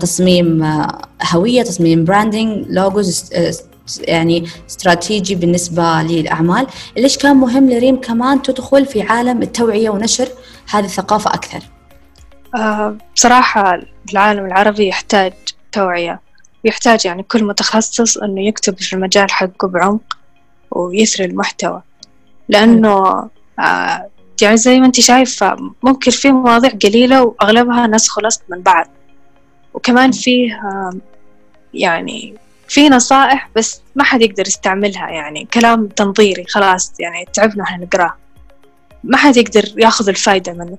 تصميم 0.00 0.64
هوية 1.32 1.62
تصميم 1.62 2.04
branding 2.04 2.66
logos 2.68 3.30
يعني 4.00 4.46
استراتيجي 4.70 5.34
بالنسبة 5.34 6.02
للأعمال. 6.02 6.66
ليش 6.96 7.18
كان 7.18 7.36
مهم 7.36 7.70
لريم 7.70 8.00
كمان 8.00 8.42
تدخل 8.42 8.86
في 8.86 9.02
عالم 9.02 9.42
التوعية 9.42 9.90
ونشر 9.90 10.28
هذه 10.70 10.84
الثقافة 10.84 11.34
أكثر. 11.34 11.60
آه 12.54 12.96
بصراحة 13.14 13.80
العالم 14.12 14.46
العربي 14.46 14.88
يحتاج 14.88 15.32
توعية. 15.72 16.20
ويحتاج 16.64 17.06
يعني 17.06 17.22
كل 17.22 17.44
متخصص 17.44 18.18
أنه 18.18 18.46
يكتب 18.46 18.78
في 18.78 18.92
المجال 18.92 19.30
حقه 19.30 19.68
بعمق 19.68 20.18
ويثري 20.70 21.24
المحتوى. 21.24 21.82
لأنه 22.48 23.28
آه 23.58 24.10
يعني 24.42 24.56
زي 24.56 24.80
ما 24.80 24.86
أنت 24.86 25.00
شايفة 25.00 25.56
ممكن 25.82 26.10
في 26.10 26.32
مواضيع 26.32 26.70
قليلة 26.70 27.22
وأغلبها 27.24 27.86
نسخ 27.86 28.18
ولصق 28.18 28.42
من 28.48 28.62
بعض 28.62 28.86
وكمان 29.74 30.12
فيه 30.12 30.54
آه 30.54 30.92
يعني 31.74 32.34
في 32.68 32.88
نصائح 32.88 33.48
بس 33.56 33.80
ما 33.94 34.04
حد 34.04 34.22
يقدر 34.22 34.46
يستعملها 34.46 35.10
يعني 35.10 35.48
كلام 35.54 35.86
تنظيري 35.86 36.44
خلاص 36.48 36.92
يعني 37.00 37.26
تعبنا 37.32 37.64
إحنا 37.64 37.84
نقراه 37.84 38.14
ما 39.04 39.16
حد 39.16 39.36
يقدر 39.36 39.64
ياخذ 39.76 40.08
الفايدة 40.08 40.52
منه. 40.52 40.78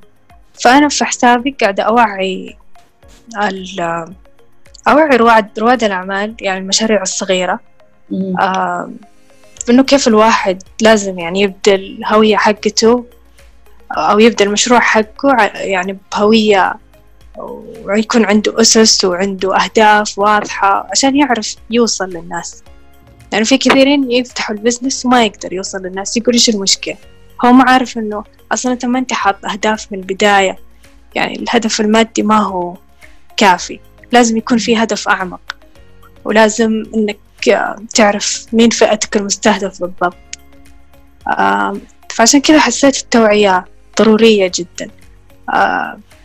فأنا 0.64 0.90
في 0.90 1.06
حسابي 1.06 1.56
قاعدة 1.62 1.84
أوعي 1.84 2.58
أوعي 4.88 5.18
رواد 5.18 5.60
رواد 5.60 5.84
الأعمال 5.84 6.36
يعني 6.42 6.60
المشاريع 6.60 7.02
الصغيرة. 7.02 7.60
آه 8.40 8.92
إنه 9.70 9.84
كيف 9.84 10.08
الواحد 10.08 10.64
لازم 10.82 11.20
يعني 11.20 11.42
يبدأ 11.42 11.76
الهوية 11.76 12.38
حقته 12.38 13.06
أو 13.92 14.20
يبدأ 14.20 14.46
المشروع 14.46 14.80
حقه 14.80 15.36
يعني 15.56 15.98
بهوية 16.12 16.76
ويكون 17.84 18.26
عنده 18.26 18.62
أسس 18.62 19.06
وعنده 19.06 19.56
أهداف 19.56 20.20
واضحة 20.20 20.88
عشان 20.92 21.16
يعرف 21.16 21.56
يوصل 21.70 22.10
للناس. 22.10 22.64
يعني 23.32 23.46
في 23.46 23.58
كثيرين 23.58 24.12
يفتحوا 24.12 24.56
ال 24.56 24.62
business 24.62 25.06
وما 25.06 25.26
يقدر 25.26 25.54
يوصل 25.54 25.78
للناس 25.78 26.18
يقول 26.18 26.34
إيش 26.34 26.50
المشكلة؟ 26.50 26.96
هو 27.46 27.52
ما 27.52 27.70
عارف 27.70 27.98
إنه 27.98 28.24
أصلا 28.52 28.72
أنت 28.72 28.86
ما 28.86 29.00
أنت 29.00 29.14
حاط 29.14 29.46
أهداف 29.46 29.92
من 29.92 30.00
البداية 30.00 30.58
يعني 31.16 31.36
الهدف 31.36 31.82
المادي 31.82 32.24
ما 32.24 32.40
هو 32.40 32.78
كافي 33.38 33.80
لازم 34.12 34.38
يكون 34.38 34.58
في 34.58 34.78
هدف 34.78 35.08
أعمق 35.08 35.56
ولازم 36.26 36.84
إنك 36.96 37.18
تعرف 37.96 38.46
مين 38.54 38.70
فئتك 38.70 39.18
المستهدف 39.18 39.82
بالضبط. 39.82 40.18
فعشان 42.10 42.42
كذا 42.42 42.60
حسيت 42.60 42.98
التوعية 42.98 43.66
ضرورية 44.00 44.52
جدا. 44.56 44.92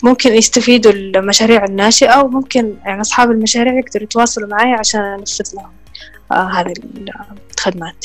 ممكن 0.02 0.34
يستفيدوا 0.34 0.92
المشاريع 0.92 1.64
الناشئة 1.64 2.22
وممكن 2.22 2.74
يعني 2.84 3.00
أصحاب 3.00 3.30
المشاريع 3.30 3.78
يقدروا 3.78 4.04
يتواصلوا 4.04 4.48
معي 4.48 4.72
عشان 4.72 5.00
أنفذ 5.00 5.54
لهم 5.54 5.70
هذه 6.50 6.74
الخدمات. 7.58 8.04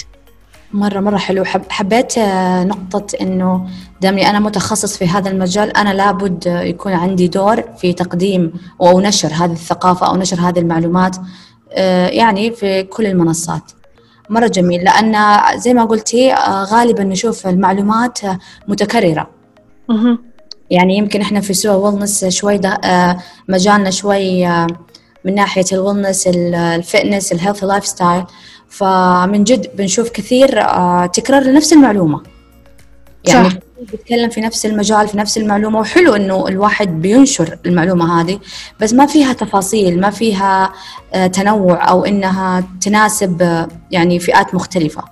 مرة 0.74 1.00
مرة 1.00 1.18
حلو. 1.18 1.44
حب 1.46 1.62
حبيت 1.70 2.20
نقطة 2.20 3.18
إنه 3.22 3.70
دامني 4.02 4.30
أنا 4.30 4.40
متخصص 4.40 4.98
في 4.98 5.08
هذا 5.08 5.30
المجال 5.32 5.78
أنا 5.78 5.94
لابد 5.94 6.46
يكون 6.46 6.94
عندي 6.94 7.28
دور 7.28 7.62
في 7.62 7.94
تقديم 7.94 8.54
أو 8.82 9.02
نشر 9.02 9.28
هذه 9.28 9.52
الثقافة 9.52 10.08
أو 10.08 10.16
نشر 10.16 10.40
هذه 10.40 10.60
المعلومات 10.60 11.18
يعني 12.10 12.52
في 12.52 12.84
كل 12.84 13.06
المنصات. 13.06 13.72
مرة 14.30 14.48
جميل. 14.48 14.84
لأن 14.84 15.16
زي 15.60 15.74
ما 15.74 15.86
قلتي 15.86 16.34
غالبا 16.48 17.04
نشوف 17.04 17.48
المعلومات 17.48 18.20
متكررة. 18.68 19.30
يعني 20.70 20.98
يمكن 20.98 21.22
إحنا 21.22 21.42
في 21.42 21.54
سوا 21.54 21.90
ويلنس 21.90 22.26
شوي 22.26 22.60
مجالنا 23.50 23.90
شوي 23.90 24.48
من 25.26 25.36
ناحية 25.36 25.66
ال 25.72 25.78
wellness 25.78 26.28
ال 26.28 26.41
fitness 26.41 27.32
ال 27.32 27.36
healthy 27.36 27.66
lifestyle 27.66 28.24
فمن 28.70 29.44
جد 29.44 29.76
بنشوف 29.76 30.10
كثير 30.10 30.50
تكرار 31.06 31.44
لنفس 31.44 31.74
المعلومة. 31.74 32.22
يعني 33.28 33.50
صح. 33.50 33.58
بيتكلم 33.92 34.30
في 34.30 34.42
نفس 34.42 34.66
المجال 34.66 35.08
في 35.08 35.18
نفس 35.18 35.38
المعلومة 35.38 35.80
وحلو 35.80 36.16
إنه 36.16 36.48
الواحد 36.48 37.02
بينشر 37.02 37.58
المعلومة 37.66 38.22
هذه 38.22 38.40
بس 38.80 38.94
ما 38.94 39.06
فيها 39.06 39.34
تفاصيل 39.34 40.00
ما 40.00 40.10
فيها 40.10 40.74
آه، 41.14 41.28
تنوع 41.28 41.90
أو 41.90 42.06
إنها 42.06 42.64
تناسب 42.82 43.42
آه، 43.42 43.68
يعني 43.92 44.20
فئات 44.20 44.56
مختلفة. 44.56 45.04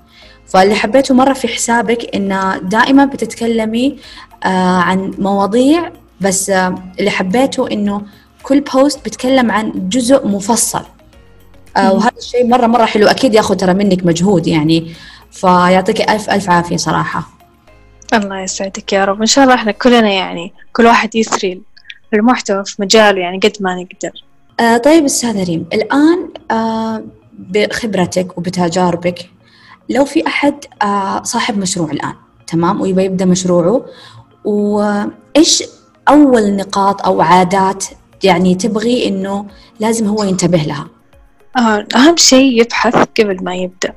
فاللي 0.47 0.75
حبيته 0.75 1.15
مرة 1.15 1.33
في 1.33 1.47
حسابك 1.47 2.15
إنه 2.15 2.57
دائما 2.57 3.05
بتتكلمي 3.05 3.97
آه، 4.33 4.34
عن 4.45 5.13
مواضيع 5.17 5.91
بس 6.21 6.49
اللي 6.49 7.09
حبيته 7.09 7.71
إنه 7.71 8.01
كل 8.43 8.61
بوست 8.61 9.03
بيتكلم 9.03 9.51
عن 9.51 9.89
جزء 9.89 10.27
مفصل. 10.27 10.85
وهذا 11.77 12.17
الشيء 12.17 12.47
مرة 12.47 12.67
مرة 12.67 12.85
حلو. 12.85 13.07
أكيد 13.07 13.33
ياخذ 13.33 13.55
ترى 13.55 13.73
منك 13.73 14.05
مجهود 14.05 14.47
يعني 14.47 14.93
فيعطيك 15.31 16.09
ألف 16.09 16.29
ألف 16.29 16.49
عافية 16.49 16.77
صراحة. 16.77 17.29
الله 18.13 18.39
يسعدك 18.41 18.93
يا 18.93 19.05
رب. 19.05 19.19
إن 19.21 19.25
شاء 19.25 19.43
الله 19.43 19.55
إحنا 19.55 19.71
كلنا 19.71 20.09
يعني 20.09 20.53
كل 20.73 20.85
واحد 20.85 21.15
يثري 21.15 21.61
المحتوى 22.13 22.65
في 22.65 22.81
مجاله 22.81 23.21
يعني 23.21 23.39
قد 23.39 23.53
ما 23.59 23.75
نقدر. 23.75 24.23
آه 24.59 24.77
طيب 24.77 25.03
أستاذة 25.05 25.43
ريم 25.43 25.65
الآن 25.73 26.29
آه 26.51 27.03
بخبرتك 27.39 28.37
وبتجاربك 28.37 29.29
لو 29.89 30.05
في 30.05 30.27
أحد 30.27 30.55
آه 30.81 31.23
صاحب 31.23 31.57
مشروع 31.57 31.91
الآن 31.91 32.13
تمام 32.47 32.81
ويبغى 32.81 33.05
يبدأ 33.05 33.25
مشروعه 33.25 33.85
وإيش 34.45 35.63
أول 36.09 36.55
نقاط 36.55 37.05
أو 37.05 37.21
عادات 37.21 37.85
يعني 38.23 38.55
تبغي 38.55 39.07
إنه 39.07 39.45
لازم 39.79 40.07
هو 40.07 40.23
ينتبه 40.23 40.57
لها؟ 40.57 40.87
آه 41.57 41.87
أهم 41.95 42.17
شيء 42.17 42.61
يبحث 42.61 42.95
قبل 42.95 43.43
ما 43.43 43.55
يبدأ. 43.55 43.93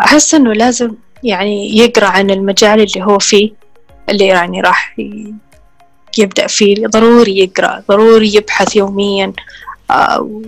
أحس 0.00 0.34
إنه 0.34 0.52
لازم 0.52 0.94
يعني 1.22 1.76
يقرأ 1.76 2.06
عن 2.06 2.30
المجال 2.30 2.80
اللي 2.80 3.04
هو 3.04 3.18
فيه 3.18 3.52
اللي 4.08 4.26
يعني 4.26 4.60
راح 4.60 4.96
يبدأ 6.18 6.46
فيه. 6.46 6.86
ضروري 6.86 7.38
يقرأ 7.38 7.82
ضروري 7.88 8.34
يبحث 8.34 8.76
يوميا. 8.76 9.32
آه، 9.90 10.42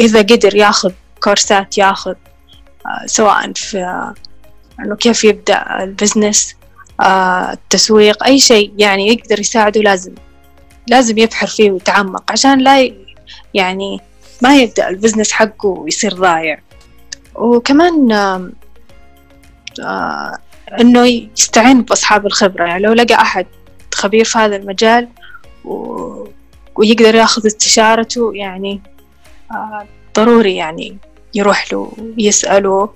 إذا 0.00 0.18
قدر 0.18 0.56
ياخذ 0.56 0.92
كورسات 1.22 1.78
ياخذ 1.78 2.14
آه، 2.86 3.06
سواء 3.06 3.52
في 3.52 4.12
إنه 4.80 4.96
كيف 4.96 5.24
يبدأ 5.24 5.84
ال 5.84 5.91
business. 5.91 6.56
التسويق 7.02 8.24
أي 8.24 8.38
شيء 8.38 8.72
يعني 8.78 9.08
يقدر 9.08 9.40
يساعده 9.40 9.80
لازم 9.80 10.14
لازم 10.88 11.18
يبحر 11.18 11.46
فيه 11.46 11.70
ويتعمق 11.70 12.32
عشان 12.32 12.58
لا 12.58 12.92
يعني 13.54 14.00
ما 14.42 14.56
يبدأ 14.56 14.88
ال 14.88 14.93
business 14.93 15.32
حقه 15.32 15.68
ويصير 15.68 16.14
ضايع. 16.14 16.60
وكمان 17.34 18.12
آه 19.82 20.38
إنه 20.80 21.06
يستعين 21.36 21.82
بأصحاب 21.82 22.26
الخبرة 22.26 22.64
يعني 22.64 22.82
لو 22.82 22.92
لقى 22.92 23.14
أحد 23.14 23.46
خبير 23.94 24.24
في 24.24 24.38
هذا 24.38 24.56
المجال 24.56 25.08
و... 25.64 26.28
ويقدر 26.74 27.14
ياخذ 27.14 27.46
استشارته 27.46 28.32
يعني 28.34 28.80
آه 29.50 29.86
ضروري 30.16 30.56
يعني 30.56 30.96
يروح 31.34 31.72
له 31.72 31.92
يسأله 32.18 32.90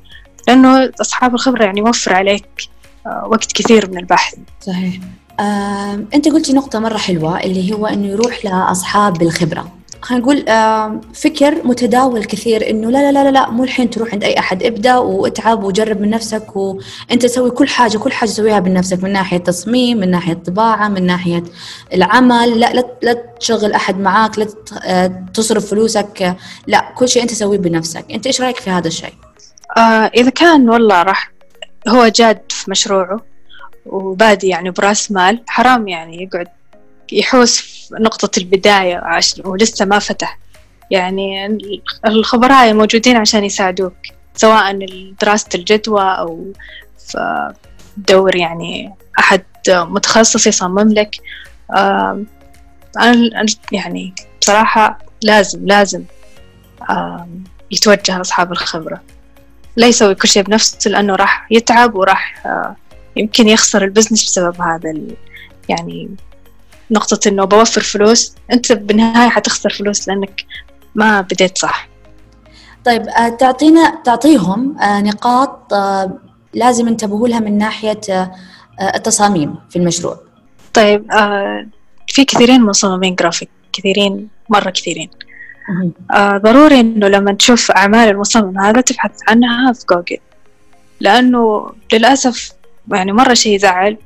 لأنه 0.49 0.93
أصحاب 1.01 1.35
الخبرة 1.35 1.65
يعني 1.65 1.81
يوفر 1.81 2.15
عليك 2.15 2.45
آه 2.57 2.80
وقت 3.07 3.53
كثير 3.53 3.91
من 3.91 3.99
البحث. 3.99 4.35
صحيح. 4.61 4.95
آه، 5.41 6.01
أنت 6.15 6.29
قلتي 6.29 6.53
نقطة 6.53 6.79
مرة 6.79 6.99
حلوة 6.99 7.41
اللي 7.41 7.73
هو 7.73 7.87
إنه 7.87 8.07
يروح 8.07 8.45
لأصحاب 8.45 9.23
الخبرة. 9.23 9.73
خلينا 10.03 10.25
نقول 10.25 10.45
فكر 11.15 11.67
متداول 11.67 12.25
كثير 12.25 12.71
إنه 12.71 12.91
لا 12.91 13.13
لا 13.13 13.25
لا 13.25 13.31
لا 13.31 13.51
مو 13.51 13.65
الحين 13.65 13.91
تروح 13.91 14.13
عند 14.13 14.25
أي 14.25 14.39
أحد. 14.39 14.63
ابدأ 14.63 14.97
واتعب 14.99 15.65
وجرب 15.65 16.01
من 16.01 16.11
نفسك 16.11 16.57
وانت 16.57 17.23
تسوي 17.23 17.51
كل 17.51 17.69
حاجة 17.69 17.99
كل 17.99 18.13
حاجة 18.13 18.29
تسويها 18.29 18.59
بنفسك 18.59 19.03
من 19.03 19.13
ناحية 19.13 19.39
تصميم 19.39 19.99
من 19.99 20.11
ناحية 20.11 20.35
طباعة 20.35 20.89
من 20.89 21.07
ناحية 21.07 21.45
العمل. 21.95 22.61
لا 22.61 22.73
لا, 22.73 22.85
لا 23.03 23.13
تشغل 23.41 23.73
أحد 23.73 23.99
معاك 23.99 24.39
لا 24.39 24.47
آه، 24.83 25.25
تصرف 25.35 25.67
فلوسك. 25.67 26.37
لا 26.67 26.93
كل 26.97 27.09
شيء 27.09 27.23
أنت 27.23 27.31
تسويه 27.31 27.59
بنفسك. 27.59 28.05
أنت 28.11 28.27
إيش 28.27 28.41
رأيك 28.41 28.57
في 28.57 28.71
هذا 28.71 28.89
الشيء؟ 28.89 29.15
آه 29.77 29.81
إذا 30.17 30.31
كان 30.31 30.71
والله 30.71 31.03
راح 31.03 31.33
هو 31.89 32.09
جاد 32.09 32.41
في 32.49 32.71
مشروعه 32.71 33.21
وبادي 33.87 34.49
يعني 34.49 34.71
براس 34.71 35.11
مال. 35.13 35.43
حرام 35.47 35.89
يعني 35.89 36.23
يقعد 36.23 36.49
يحوس 37.13 37.61
في 37.61 37.95
نقطة 38.01 38.39
البداية 38.39 39.03
ولسه 39.45 39.85
ما 39.85 39.99
فتح. 39.99 40.39
يعني 40.91 41.51
الخبراء 42.07 42.75
موجودين 42.75 43.17
عشان 43.17 43.45
يساعدوك 43.45 43.95
سواء 44.35 44.79
دراسة 45.21 45.49
الجدوى 45.55 46.03
أو 46.03 46.53
دور 47.97 48.37
يعني 48.37 48.95
أحد 49.19 49.43
متخصص 49.69 50.47
يصمم 50.47 50.93
لك. 50.93 51.17
أنا 53.01 53.47
يعني 53.73 54.15
بصراحة 54.41 54.99
لازم 55.23 55.67
لازم 55.67 56.05
يتوجه 57.71 58.19
لأصحاب 58.19 58.53
الخبرة. 58.53 59.01
لا 59.77 59.87
يسوي 59.87 60.15
كل 60.15 60.29
شيء 60.29 60.43
بنفسه 60.43 60.91
لأنه 60.91 61.15
راح 61.15 61.47
يتعب 61.51 61.95
وراح 61.95 62.43
يمكن 63.17 63.49
يخسر 63.49 63.85
البزنس 63.85 64.25
بسبب 64.25 64.61
هذا 64.61 64.93
يعني 65.69 66.11
نقطة 66.91 67.29
إنه 67.29 67.45
بوفر 67.45 67.81
فلوس. 67.81 68.35
أنت 68.53 68.73
بالنهاية 68.73 69.29
حتخسر 69.29 69.71
فلوس 69.71 70.09
لأنك 70.09 70.45
ما 70.95 71.21
بديت 71.21 71.59
صح. 71.59 71.89
طيب 72.85 73.09
آه، 73.09 73.29
تعطينا 73.29 74.03
تعطيهم 74.05 74.79
آه، 74.79 75.01
نقاط 75.01 75.73
آه، 75.73 76.19
لازم 76.55 76.89
ينتبهوا 76.89 77.29
لها 77.29 77.41
من 77.41 77.59
ناحية 77.59 78.01
التصاميم 78.95 79.55
في 79.71 79.77
المشروع. 79.77 80.21
طيب 80.75 81.07
في 82.07 82.25
كثيرين 82.25 82.63
مصممين 82.63 83.15
جرافيك 83.15 83.51
كثيرين 83.73 84.29
مرة 84.49 84.71
كثيرين. 84.71 85.11
ضروري 86.17 86.81
إنه 86.81 87.09
لما 87.09 87.33
تشوف 87.33 87.71
أعمال 87.71 88.09
المصمم 88.09 88.59
هذا 88.59 88.81
تبحث 88.81 89.11
عنها 89.29 89.73
في 89.73 89.85
جوجل. 89.91 90.19
لأنه 91.01 91.73
للأسف 91.93 92.53
يعني 92.93 93.13
مرة 93.13 93.35
شيء 93.35 93.55
يزعل 93.55 93.97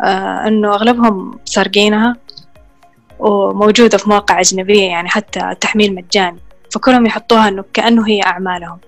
آه 0.00 0.46
إنه 0.46 0.74
أغلبهم 0.74 1.38
سارقينها 1.44 2.16
وموجودة 3.18 3.98
في 3.98 4.08
مواقع 4.08 4.40
أجنبية 4.40 4.88
يعني 4.88 5.08
حتى 5.08 5.54
تحميل 5.60 5.94
مجاني. 5.94 6.38
فكلهم 6.74 7.06
يحطوها 7.06 7.48
إنه 7.48 7.64
كأنه 7.74 8.08
هي 8.08 8.22
أعمالهم. 8.22 8.78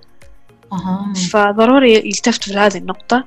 أه. 0.73 1.13
فضروري 1.31 1.95
يلتفتوا 1.95 2.53
لهذه 2.53 2.79
النقطة. 2.79 3.25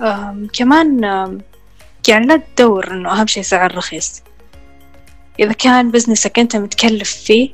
وكمان 0.00 1.02
يعني 2.08 2.26
لا 2.26 2.40
تدور 2.56 2.90
إنه 2.90 3.12
أهم 3.12 3.26
شيء 3.26 3.42
سعر 3.42 3.76
رخيص. 3.76 4.22
إذا 5.40 5.52
كان 5.52 5.90
business 5.90 6.33
ك 6.33 6.38
أنت 6.38 6.56
متكلف 6.56 7.10
فيه 7.10 7.50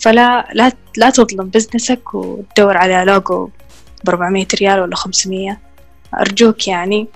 فلا 0.00 0.48
لا 0.52 0.72
لا 0.96 1.10
تظلم 1.10 1.48
business 1.48 2.07
ك 2.07 2.14
وتدور 2.14 2.76
على 2.76 3.04
لوجو 3.06 3.48
بربعمية 4.04 4.46
ريال 4.60 4.80
ولا 4.80 4.96
خمسمية. 4.96 5.60
أرجوك 6.20 6.68
يعني 6.68 7.08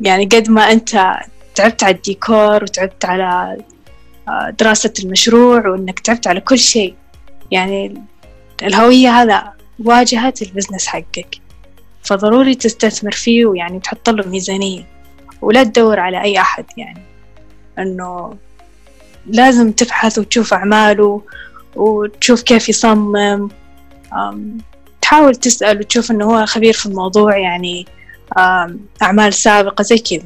يعني 0.00 0.24
قد 0.24 0.50
ما 0.50 0.72
أنت 0.72 1.16
تعبت 1.54 1.84
على 1.84 1.94
الديكور 1.94 2.62
وتعبت 2.62 3.04
على 3.04 3.58
آه، 4.28 4.50
دراسة 4.50 4.92
المشروع 5.04 5.68
وإنك 5.68 6.00
تعبت 6.00 6.26
على 6.26 6.40
كل 6.40 6.58
شيء. 6.58 6.94
يعني 7.50 8.02
الهوية 8.62 9.08
هذا 9.08 9.52
واجهة 9.84 10.34
البزنس 10.42 10.86
حقك. 10.86 11.36
فضروري 12.02 12.54
تستثمر 12.54 13.12
فيه 13.12 13.46
ويعني 13.46 13.80
تحط 13.80 14.10
له 14.10 14.28
ميزانية. 14.28 14.84
ولا 15.42 15.64
تدور 15.64 16.00
على 16.00 16.22
أي 16.22 16.40
أحد 16.40 16.64
يعني 16.76 17.02
إنه 17.78 18.36
لازم 19.26 19.72
تبحث 19.72 20.18
وتشوف 20.18 20.54
أعماله 20.54 21.22
وتشوف 21.76 22.42
كيف 22.42 22.68
يصمم 22.68 23.48
تحاول 25.02 25.34
تسأل 25.36 25.78
وتشوف 25.78 26.10
إنه 26.10 26.24
هو 26.24 26.46
خبير 26.46 26.72
في 26.72 26.86
الموضوع 26.86 27.36
يعني 27.38 27.86
أعمال 29.02 29.34
سابقة 29.34 29.82
زي 29.82 29.98
كذا. 29.98 30.22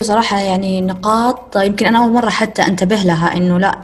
بصراحة 0.00 0.38
يعني 0.38 0.80
نقاط 0.80 1.56
يمكن 1.56 1.86
أنا 1.86 1.98
أول 1.98 2.12
مرة 2.12 2.30
حتى 2.30 2.62
أنتبه 2.62 2.96
لها 2.96 3.36
إنه 3.36 3.58
لا 3.58 3.78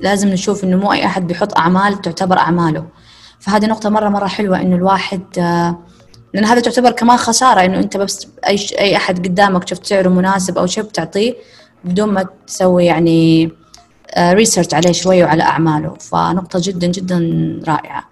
لازم 0.00 0.28
نشوف 0.28 0.64
إنه 0.64 0.76
مو 0.76 0.92
أي 0.92 1.06
أحد 1.06 1.26
بيحط 1.26 1.58
أعمال 1.58 2.00
تعتبر 2.00 2.38
أعماله. 2.38 2.84
فهذه 3.40 3.66
نقطة 3.66 3.88
مرة 3.88 4.08
مرة 4.08 4.26
حلوة 4.26 4.60
إنه 4.60 4.76
الواحد 4.76 5.22
آه، 5.38 5.78
لأن 6.34 6.44
هذا 6.44 6.60
تعتبر 6.60 6.90
كمان 6.90 7.16
خسارة 7.16 7.64
إنه 7.64 7.78
أنت 7.78 7.96
بس 7.96 8.28
أي 8.46 8.66
أي 8.78 8.96
أحد 8.96 9.26
قدامك 9.26 9.68
شفت 9.68 9.86
سعره 9.86 10.08
مناسب 10.08 10.58
أو 10.58 10.66
شيء 10.66 10.84
بتعطيه 10.84 11.34
بدون 11.84 12.08
ما 12.08 12.26
تسوي 12.46 12.84
يعني 12.84 13.50
ريسيرش 14.18 14.66
آه، 14.74 14.76
عليه 14.76 14.92
شوي 14.92 15.22
وعلى 15.22 15.42
أعماله. 15.42 15.94
فنقطة 15.94 16.60
جدا 16.62 16.86
جدا 16.86 17.18
رائعة. 17.68 18.04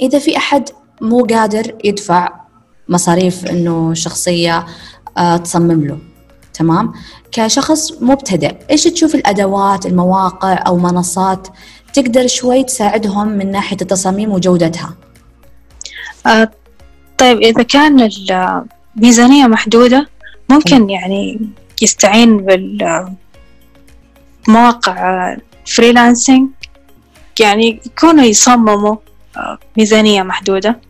إذا 0.00 0.18
في 0.18 0.36
أحد 0.36 0.68
مو 1.00 1.24
قادر 1.24 1.74
يدفع 1.84 2.40
مصاريف 2.88 3.46
إنه 3.46 3.94
شخصية 3.94 4.66
آه، 5.18 5.36
تصمم 5.36 5.86
له 5.86 5.98
تمام؟ 6.54 6.92
كشخص 7.32 7.92
مبتدئ 8.02 8.56
إيش 8.70 8.84
تشوف 8.84 9.14
الأدوات 9.14 9.86
المواقع 9.86 10.64
أو 10.66 10.76
منصات 10.76 11.48
تقدر 11.92 12.26
شوي 12.26 12.64
تساعدهم 12.64 13.28
من 13.28 13.50
ناحية 13.50 13.76
التصاميم 13.82 14.32
وجودتها؟ 14.32 14.94
آه 16.26 16.50
طيب 17.18 17.38
إذا 17.38 17.62
كان 17.62 18.10
الميزانية 18.96 19.46
محدودة 19.46 20.08
ممكن 20.50 20.90
يعني 20.90 21.40
يستعين 21.82 22.46
بالمواقع 24.46 25.36
فريلانسينج 25.66 26.48
يعني 27.40 27.80
يكونوا 27.86 28.24
يصمموا 28.24 28.96
آه، 29.36 29.58
ميزانية 29.76 30.22
محدودة. 30.22 30.80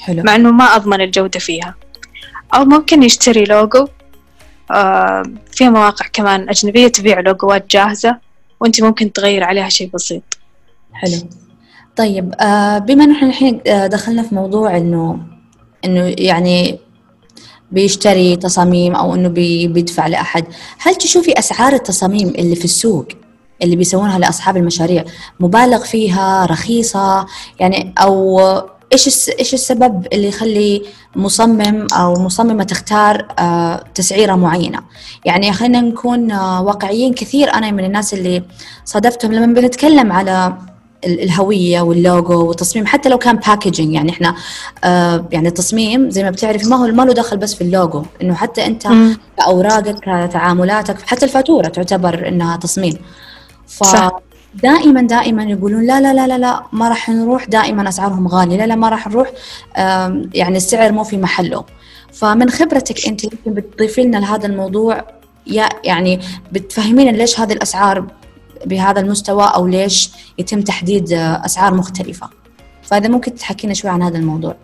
حلو. 0.00 0.22
مع 0.22 0.34
إنه 0.34 0.50
ما 0.50 0.64
أضمن 0.64 1.00
الجودة 1.00 1.38
فيها. 1.40 1.74
أو 2.54 2.64
ممكن 2.64 3.02
يشتري 3.02 3.44
لوجو 3.44 3.86
آه، 4.70 5.22
في 5.52 5.68
مواقع 5.68 6.06
كمان 6.12 6.48
أجنبية 6.48 6.88
تبيع 6.88 7.20
لوجوات 7.20 7.70
جاهزة 7.70 8.18
وأنت 8.60 8.82
ممكن 8.82 9.12
تغير 9.12 9.44
عليها 9.44 9.68
شيء 9.68 9.90
بسيط. 9.94 10.22
حلو. 10.92 11.28
طيب 11.96 12.34
آه 12.40 12.78
بما 12.78 13.12
إحنا 13.12 13.28
الحين 13.28 13.60
دخلنا 13.66 14.22
في 14.22 14.34
موضوع 14.34 14.76
إنه 14.76 15.18
إنه 15.84 16.14
يعني 16.18 16.78
بيشتري 17.72 18.36
تصاميم 18.36 18.94
أو 18.94 19.14
إنه 19.14 19.28
بي 19.28 19.68
بيدفع 19.68 20.06
لأحد. 20.06 20.44
هل 20.78 20.94
تشوفي 20.94 21.38
أسعار 21.38 21.72
التصاميم 21.72 22.28
اللي 22.28 22.56
في 22.56 22.64
السوق 22.64 23.06
اللي 23.62 23.76
بيسوونها 23.76 24.18
لأصحاب 24.18 24.56
المشاريع 24.56 25.04
مبالغ 25.40 25.84
فيها 25.84 26.46
رخيصة؟ 26.46 27.26
يعني 27.60 27.94
أو 27.98 28.40
إيش 28.92 29.30
إيش 29.38 29.54
السبب 29.54 30.06
اللي 30.12 30.28
يخلي 30.28 30.82
مصمم 31.16 31.86
أو 31.92 32.14
مصممة 32.14 32.64
تختار 32.64 33.26
آه 33.38 33.84
تسعيرة 33.94 34.34
معينة؟ 34.34 34.80
يعني 35.24 35.52
خلينا 35.52 35.80
نكون 35.80 36.30
آه 36.30 36.62
واقعيين 36.62 37.14
كثير 37.14 37.54
أنا 37.54 37.70
من 37.70 37.84
الناس 37.84 38.14
اللي 38.14 38.42
صادفتهم. 38.84 39.32
لما 39.32 39.60
بنتكلم 39.60 40.12
على 40.12 40.54
الهوية 41.04 41.80
واللوجو 41.80 42.46
والتصميم 42.48 42.86
حتى 42.86 43.08
لو 43.08 43.18
كان 43.18 43.36
packaging 43.36 43.92
يعني 43.94 44.10
إحنا 44.10 44.34
آه 44.84 45.24
يعني 45.32 45.48
التصميم 45.48 46.10
زي 46.10 46.22
ما 46.22 46.30
بتعرف 46.30 46.66
ما 46.66 46.76
هو 46.76 46.86
ما 46.86 47.02
له 47.02 47.12
دخل 47.12 47.36
بس 47.36 47.54
في 47.54 47.60
اللوجو 47.60 48.02
إنه 48.22 48.34
حتى 48.34 48.66
أنت 48.66 48.86
مم. 48.86 49.16
كأوراقك 49.36 49.96
كتعاملاتك 50.28 51.00
حتى 51.02 51.24
الفاتورة 51.24 51.68
تعتبر 51.68 52.28
إنها 52.28 52.56
تصميم 52.56 52.96
صح. 53.66 54.10
فدائما 54.54 55.02
دائما 55.02 55.44
يقولون 55.44 55.86
لا 55.86 56.00
لا 56.00 56.14
لا 56.14 56.26
لا 56.26 56.38
لا 56.38 56.62
ما 56.72 56.88
راح 56.88 57.08
نروح 57.08 57.44
دائما 57.44 57.88
أسعارهم 57.88 58.28
غالية 58.28 58.56
لا 58.56 58.66
لا 58.66 58.74
ما 58.74 58.88
راح 58.88 59.08
نروح 59.08 59.30
يعني 60.34 60.56
السعر 60.56 60.92
مو 60.92 61.04
في 61.04 61.16
محله 61.16 61.64
فمن 62.12 62.50
خبرتك 62.50 63.06
أنت 63.06 63.24
يمكن 63.24 63.54
بتضيفي 63.54 64.02
لنا 64.02 64.16
لهذا 64.18 64.46
الموضوع 64.46 65.04
يا 65.46 65.68
يعني 65.84 66.20
بتفهمينا 66.52 67.10
ليش 67.10 67.40
هذه 67.40 67.52
الأسعار 67.52 68.06
بهذا 68.66 69.00
المستوى 69.00 69.44
أو 69.54 69.66
ليش 69.66 70.10
يتم 70.38 70.60
تحديد 70.62 71.12
آه، 71.12 71.44
أسعار 71.44 71.74
مختلفة. 71.74 72.30
فإذا 72.82 73.08
ممكن 73.08 73.34
تحكينا 73.34 73.74
شوي 73.74 73.90
عن 73.90 74.02
هذا 74.02 74.18
الموضوع. 74.18 74.56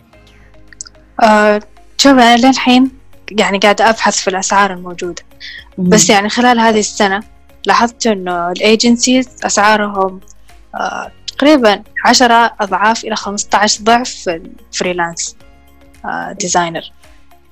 آه، 1.22 1.60
شوف 1.98 2.12
أنا 2.12 2.36
للحين 2.36 2.90
يعني 3.30 3.58
قاعدة 3.58 3.90
أبحث 3.90 4.16
في 4.16 4.30
الأسعار 4.30 4.72
الموجودة. 4.72 5.22
بس 5.78 6.10
يعني 6.10 6.28
خلال 6.28 6.60
هذه 6.60 6.78
السنة 6.78 7.22
لاحظت 7.66 8.06
إنه 8.06 8.50
ال 8.50 8.59
agencies 8.59 9.28
أسعارهم 9.44 10.20
آه، 10.74 11.12
تقريبا 11.26 11.82
عشرة 12.04 12.54
أضعاف 12.60 13.04
إلى 13.04 13.16
خمسة 13.16 13.48
عشر 13.54 13.84
ضعف 13.84 14.28
ال 14.28 14.39
freelance 14.39 15.36
آه، 16.04 16.32
designer 16.32 16.92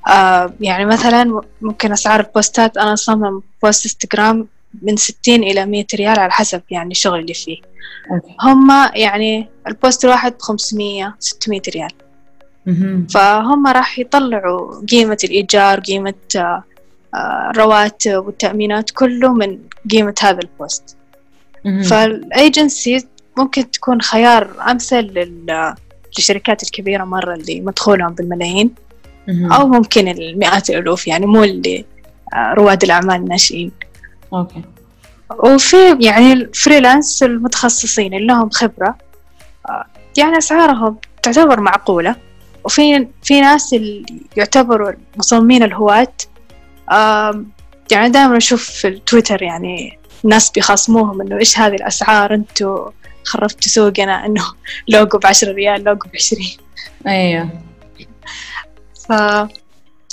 آه، 0.09 0.55
يعني 0.61 0.85
مثلا 0.85 1.41
ممكن 1.61 1.93
أسعار 1.93 2.21
ال 2.21 2.30
post 2.30 2.67
ات 2.67 2.77
أنا 2.77 2.93
أصمم 2.93 3.43
post 3.63 3.85
انستغرام 3.85 4.49
من 4.83 4.97
ستين 4.97 5.43
إلى 5.43 5.67
مية 5.67 5.87
ريال 5.95 6.19
على 6.21 6.33
حسب 6.33 6.63
يعني 6.71 6.91
الشغل 6.91 7.19
اللي 7.21 7.35
فيه 7.35 7.57
okay. 8.11 8.35
هم 8.43 8.69
يعني 8.95 9.49
ال 9.69 9.76
post 9.76 10.05
الواحد 10.05 10.35
بخمسمية 10.39 11.15
ستمية 11.19 11.63
ريال 11.69 11.91
مهم. 12.67 13.07
فهم 13.07 13.67
راح 13.67 13.99
يطلعوا 13.99 14.87
قيمة 14.87 15.19
الإيجار 15.25 15.81
قيمة 15.81 16.15
آه، 16.37 16.65
آه، 17.15 17.51
الرواتب 17.51 18.27
والتأمينات 18.27 18.91
كله 18.91 19.33
من 19.33 19.59
قيمة 19.91 20.15
هذا 20.21 20.39
ال 20.39 20.50
post 20.50 20.97
مهم. 21.65 21.83
فالأيجنسي 21.83 23.07
ممكن 23.39 23.71
تكون 23.71 24.01
خيار 24.03 24.71
أمثل 24.71 25.01
لل- 25.01 25.75
للشركات 26.19 26.63
الكبيرة 26.63 27.05
مرة 27.05 27.35
اللي 27.35 27.61
مدخولهم 27.61 28.15
بالملايين. 28.15 28.75
أو 29.29 29.69
ممكن 29.69 30.09
المئات 30.09 30.71
الألوف 30.71 31.07
يعني 31.07 31.27
مو 31.27 31.45
اللي 31.45 31.85
آه، 32.35 32.55
رواد 32.55 32.83
الأعمال 32.85 33.17
الناشئين 33.17 33.71
okay. 34.35 34.63
وفي 35.39 35.97
يعني 36.01 36.33
ال 36.33 36.42
freelance 36.42 37.23
المتخصصين 37.23 38.15
اللي 38.15 38.27
لهم 38.27 38.51
خبرة 38.51 38.97
آه، 39.69 39.87
يعني 40.19 40.39
أسعارهم 40.39 40.97
تعتبر 41.23 41.61
معقولة. 41.61 42.17
وفي 42.65 43.09
في 43.23 43.41
ناس 43.41 43.75
اللي 43.75 44.07
يعتبروا 44.37 44.93
المصممين 45.15 45.63
الهواة 45.63 46.13
يعني 47.91 48.09
دائما 48.11 48.37
أشوف 48.37 48.71
في 48.71 48.89
التويتر 48.89 49.43
يعني 49.43 49.99
ناس 50.25 50.51
بيخاصموهم 50.51 51.21
إنه 51.21 51.39
إيش 51.39 51.59
هذه 51.59 51.75
الأسعار؟ 51.75 52.35
أنتوا 52.35 52.91
خربتوا 53.25 53.69
سوقنا 53.69 54.27
إنه 54.27 54.45
لوجو 54.89 55.19
بعشرة 55.19 55.53
ريال 55.53 55.85
لوجو 55.85 56.09
بعشرين. 56.13 56.57
أيوه. 57.07 57.49
ف 59.09 59.13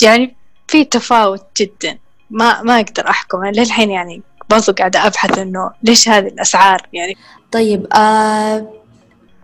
يعني 0.02 0.36
في 0.68 0.84
تفاوت 0.84 1.46
جدا. 1.60 1.98
ما 2.32 2.62
ما 2.62 2.80
أقدر 2.80 3.10
أحكم. 3.10 3.44
أنا 3.44 3.60
للحين 3.60 3.90
يعني 3.90 4.22
برضو 4.50 4.72
قاعدة 4.72 5.06
أبحث 5.06 5.38
إنه 5.38 5.70
ليش 5.82 6.08
هذه 6.08 6.26
الأسعار 6.26 6.86
يعني. 6.92 7.16
طيب 7.52 7.86
آه 7.92 8.66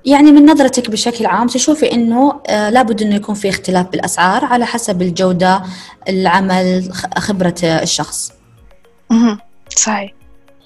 يعني 0.05 0.33
من 0.33 0.47
نظرتك 0.47 0.91
بشكل 0.91 1.27
عام 1.27 1.47
تشوفي 1.47 1.93
إنه 1.93 2.41
آه 2.47 2.71
لابد 2.71 3.03
إنه 3.03 3.15
يكون 3.15 3.35
في 3.35 3.49
اختلاف 3.49 3.87
بالأسعار 3.87 4.45
على 4.45 4.67
حسب 4.67 5.03
الجودة 5.03 5.63
العمل 6.09 6.91
خبرة 7.19 7.55
الشخص. 7.65 8.33
مهم. 9.11 9.39
صحيح. 9.77 10.13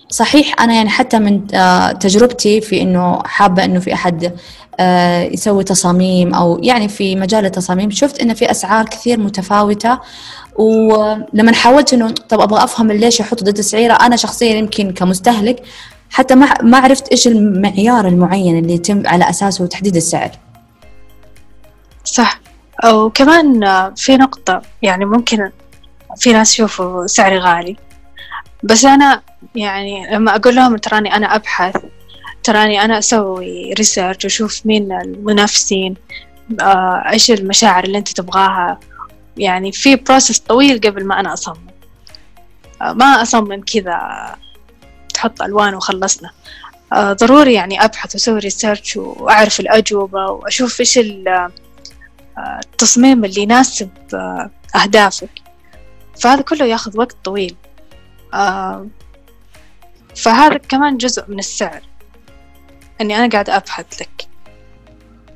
صحيح 0.08 0.60
أنا 0.60 0.74
يعني 0.74 0.88
حتى 0.88 1.18
من 1.18 1.54
آه 1.54 1.92
تجربتي 1.92 2.60
في 2.60 2.82
إنه 2.82 3.22
حابة 3.24 3.64
إنه 3.64 3.80
في 3.80 3.94
أحد 3.94 4.36
آه 4.80 5.22
يسوي 5.22 5.64
تصاميم 5.64 6.34
أو 6.34 6.58
يعني 6.62 6.88
في 6.88 7.16
مجال 7.16 7.44
التصاميم 7.44 7.90
شفت 7.90 8.20
إنه 8.20 8.34
في 8.34 8.50
أسعار 8.50 8.84
كثير 8.84 9.20
متفاوتة 9.20 9.98
ولما 10.56 11.52
حاولت 11.52 11.92
إنه 11.92 12.10
طب 12.10 12.40
أبغى 12.40 12.64
أفهم 12.64 12.92
ليش 12.92 13.20
يحطوا 13.20 13.46
ضد 13.46 13.48
التسعيره 13.48 13.94
أنا 13.94 14.16
شخصيا 14.16 14.56
يمكن 14.56 14.92
كمستهلك 14.92 15.62
حتى 16.10 16.34
ما 16.34 16.62
ما 16.62 16.78
عرفت 16.78 17.08
إيش 17.08 17.26
المعيار 17.26 18.08
المعين 18.08 18.58
اللي 18.58 18.74
يتم 18.74 19.02
على 19.06 19.30
أساسه 19.30 19.66
تحديد 19.66 19.96
السعر. 19.96 20.30
صح. 22.04 22.40
وكمان 22.84 23.60
في 23.96 24.16
نقطة 24.16 24.62
يعني 24.82 25.04
ممكن 25.04 25.50
في 26.16 26.32
ناس 26.32 26.52
يشوفوا 26.54 27.06
سعري 27.06 27.38
غالي. 27.38 27.76
بس 28.62 28.84
أنا 28.84 29.22
يعني 29.54 30.14
لما 30.14 30.36
أقول 30.36 30.56
لهم 30.56 30.76
تراني 30.76 31.16
أنا 31.16 31.34
أبحث 31.34 31.76
تراني 32.42 32.84
أنا 32.84 32.98
أسوي 32.98 33.72
research 33.72 34.24
وأشوف 34.24 34.66
مين 34.66 34.92
المنافسين 34.92 35.94
آه، 36.60 37.04
إيش 37.10 37.30
المشاعر 37.30 37.84
اللي 37.84 37.98
أنت 37.98 38.08
تبغاها. 38.08 38.80
يعني 39.36 39.72
في 39.72 39.96
process 39.96 40.38
طويل 40.38 40.80
قبل 40.80 41.06
ما 41.06 41.20
أنا 41.20 41.32
أصمم. 41.32 41.66
آه، 42.82 42.92
ما 42.92 43.04
أصمم 43.04 43.60
كذا 43.60 44.36
تحط 45.14 45.42
ألوان 45.42 45.74
وخلصنا. 45.74 46.30
آه، 46.92 47.12
ضروري 47.12 47.52
يعني 47.52 47.84
أبحث 47.84 48.14
وأسوي 48.14 48.38
ريسيرش 48.38 48.96
وأعرف 48.96 49.60
الأجوبة 49.60 50.26
وأشوف 50.26 50.80
إيش 50.80 50.98
آه، 50.98 51.50
التصميم 52.38 53.24
اللي 53.24 53.40
يناسب 53.42 53.90
أهدافك. 54.74 55.38
فهذا 56.20 56.42
كله 56.42 56.64
ياخذ 56.64 56.98
وقت 56.98 57.16
طويل. 57.24 57.56
فهذا 60.16 60.56
كمان 60.68 60.96
جزء 60.96 61.24
من 61.28 61.38
السعر. 61.38 61.82
إني 63.00 63.16
أنا 63.16 63.28
قاعدة 63.28 63.56
أبحث 63.56 64.02
لك. 64.02 64.28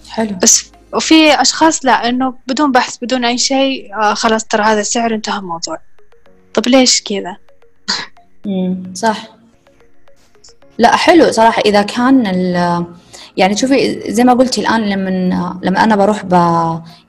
حلو. 0.09 0.37
بس 0.43 0.71
وفي 0.95 1.41
أشخاص 1.41 1.85
لا 1.85 2.09
إنه 2.09 2.35
بدون 2.47 2.73
بحث 2.73 2.97
بدون 3.03 3.25
أي 3.25 3.39
شيء 3.39 3.95
آه 3.95 4.15
خلاص 4.15 4.45
ترى 4.45 4.63
هذا 4.63 4.81
السعر 4.81 5.15
انتهى 5.15 5.39
الموضوع. 5.39 5.79
طب 6.55 6.69
ليش 6.69 7.03
كذا؟ 7.03 7.37
صح. 8.95 9.29
لا 10.79 10.97
حلو 10.97 11.33
صراحة. 11.33 11.63
إذا 11.67 11.83
كان 11.83 12.27
يعني 13.37 13.57
شوفي 13.57 14.03
زي 14.09 14.25
ما 14.25 14.33
قلتي 14.33 14.61
الآن 14.61 14.81
لما 14.81 15.59
لما 15.63 15.85
أنا 15.85 15.97
بروح 15.97 16.25
ب 16.25 16.33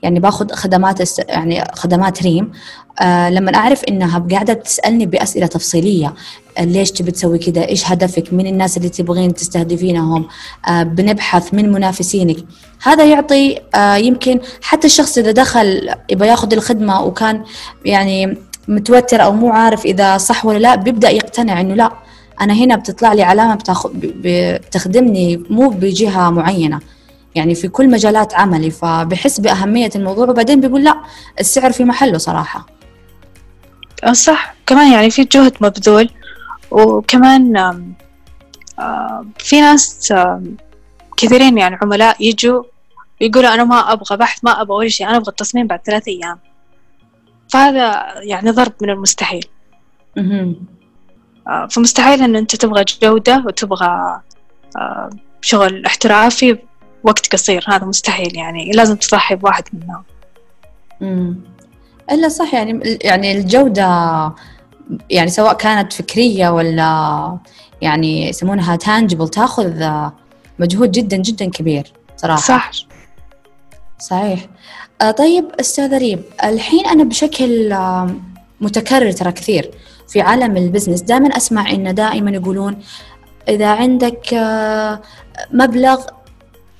يعني 0.02 0.20
باخذ 0.20 0.52
خدمات 0.52 1.18
يعني 1.28 1.64
خدمات 1.74 2.22
ريم 2.22 2.52
آه 3.00 3.30
لما 3.30 3.54
أعرف 3.54 3.84
إنها 3.84 4.26
قاعدة 4.30 4.52
تسألني 4.52 5.06
بأسئلة 5.06 5.46
تفصيلية 5.46 6.14
آه 6.58 6.64
ليش 6.64 6.90
تبي 6.90 7.10
تسوي 7.10 7.38
كذا؟ 7.38 7.68
إيش 7.68 7.90
هدفك؟ 7.90 8.32
من 8.32 8.46
الناس 8.46 8.76
اللي 8.76 8.88
تبغين 8.88 9.34
تستهدفينهم؟ 9.34 10.28
آه 10.68 10.82
بنبحث 10.82 11.54
من 11.54 11.72
منافسينك 11.72 12.36
هذا 12.82 13.04
يعطي 13.04 13.58
يمكن 14.06 14.40
حتى 14.62 14.86
الشخص 14.86 15.18
إذا 15.18 15.30
دخل 15.30 15.90
يبغى 16.10 16.28
ياخذ 16.28 16.52
الخدمة 16.52 17.02
وكان 17.02 17.44
يعني 17.84 18.38
متوتر 18.68 19.22
أو 19.22 19.32
مو 19.32 19.50
عارف 19.52 19.84
إذا 19.84 20.18
صح 20.18 20.46
ولا 20.46 20.58
لا 20.58 20.74
بيبدأ 20.74 21.10
يقتنع 21.10 21.60
إنه 21.60 21.74
لا 21.74 21.92
أنا 22.40 22.54
هنا 22.54 22.76
بتطلع 22.76 23.12
لي 23.12 23.22
علامة 23.22 23.54
بتاخ... 23.54 23.86
بتخدمني 23.94 25.36
مو 25.50 25.68
بجهة 25.68 26.30
معينة. 26.30 26.80
يعني 27.34 27.54
في 27.54 27.68
كل 27.68 27.90
مجالات 27.90 28.34
عملي 28.34 28.70
فبحس 28.70 29.40
بأهمية 29.40 29.90
الموضوع 29.96 30.28
وبعدين 30.28 30.60
بيقول 30.60 30.84
لا 30.84 31.00
السعر 31.40 31.72
في 31.72 31.84
محله 31.84 32.18
صراحة. 32.18 32.66
آه، 34.04 34.12
صح. 34.12 34.54
كمان 34.66 34.92
يعني 34.92 35.10
في 35.10 35.24
جهد 35.24 35.52
مبذول 35.60 36.10
وكمان 36.70 37.52
في 39.38 39.60
ناس 39.60 40.12
كثيرين 41.16 41.58
يعني 41.58 41.78
عملاء 41.82 42.16
يجوا 42.20 42.62
يقولوا 43.20 43.54
أنا 43.54 43.64
ما 43.64 43.92
أبغى 43.92 44.16
بحث 44.16 44.44
ما 44.44 44.62
أبغى 44.62 44.76
ولا 44.76 44.88
شيء 44.88 45.08
أنا 45.08 45.16
أبغى 45.16 45.28
التصميم 45.28 45.66
بعد 45.66 45.80
ثلاثة 45.86 46.12
أيام. 46.12 46.38
فهذا 47.48 48.14
يعني 48.22 48.50
ضرب 48.50 48.72
من 48.82 48.90
المستحيل. 48.90 49.44
فمستحيل 51.70 52.22
إن 52.22 52.36
أنت 52.36 52.56
تبغى 52.56 52.84
جودة 53.02 53.44
وتبغى 53.46 54.20
آه، 54.76 55.10
شغل 55.40 55.86
احترافي 55.86 56.58
وقت 57.04 57.32
قصير 57.32 57.64
هذا 57.68 57.84
مستحيل 57.84 58.36
يعني 58.36 58.70
لازم 58.70 58.96
تضحي 58.96 59.34
بواحد 59.34 59.64
منهم. 59.72 60.02
امم 61.02 61.36
إلا 62.10 62.28
صح 62.28 62.54
يعني 62.54 62.98
يعني 63.04 63.32
الجودة 63.32 63.86
يعني 65.10 65.30
سواء 65.30 65.52
كانت 65.52 65.92
فكرية 65.92 66.48
ولا 66.48 67.38
يعني 67.80 68.28
يسمونها 68.28 68.76
تانجبل 68.76 69.28
تأخذ 69.28 69.90
مجهود 70.58 70.92
جدا 70.92 71.16
جدا 71.16 71.50
كبير 71.50 71.92
صراحة. 72.16 72.40
صح. 72.40 72.70
صحيح. 73.98 74.46
آه، 75.00 75.10
طيب 75.10 75.44
أستاذ 75.60 75.98
ريب 75.98 76.22
الحين 76.44 76.86
أنا 76.86 77.04
بشكل 77.04 77.76
متكرر 78.60 79.12
ترى 79.12 79.32
كثير. 79.32 79.70
في 80.08 80.20
عالم 80.20 80.56
البزنس. 80.56 81.00
دائما 81.00 81.36
أسمع 81.36 81.70
إن 81.70 81.94
دائما 81.94 82.30
يقولون 82.30 82.78
إذا 83.48 83.66
عندك 83.66 84.34
آه، 84.34 85.00
مبلغ 85.52 86.00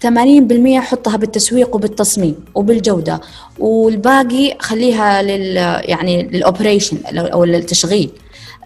80% 0.06 0.80
حطها 0.80 1.16
بالتسويق 1.16 1.74
وبالتصميم 1.74 2.44
وبالجودة 2.54 3.20
والباقي 3.58 4.56
خليها 4.60 5.22
لل 5.22 5.56
يعني 5.84 6.22
للأوبريشن 6.22 6.98
أو 7.06 7.44
للتشغيل. 7.44 8.10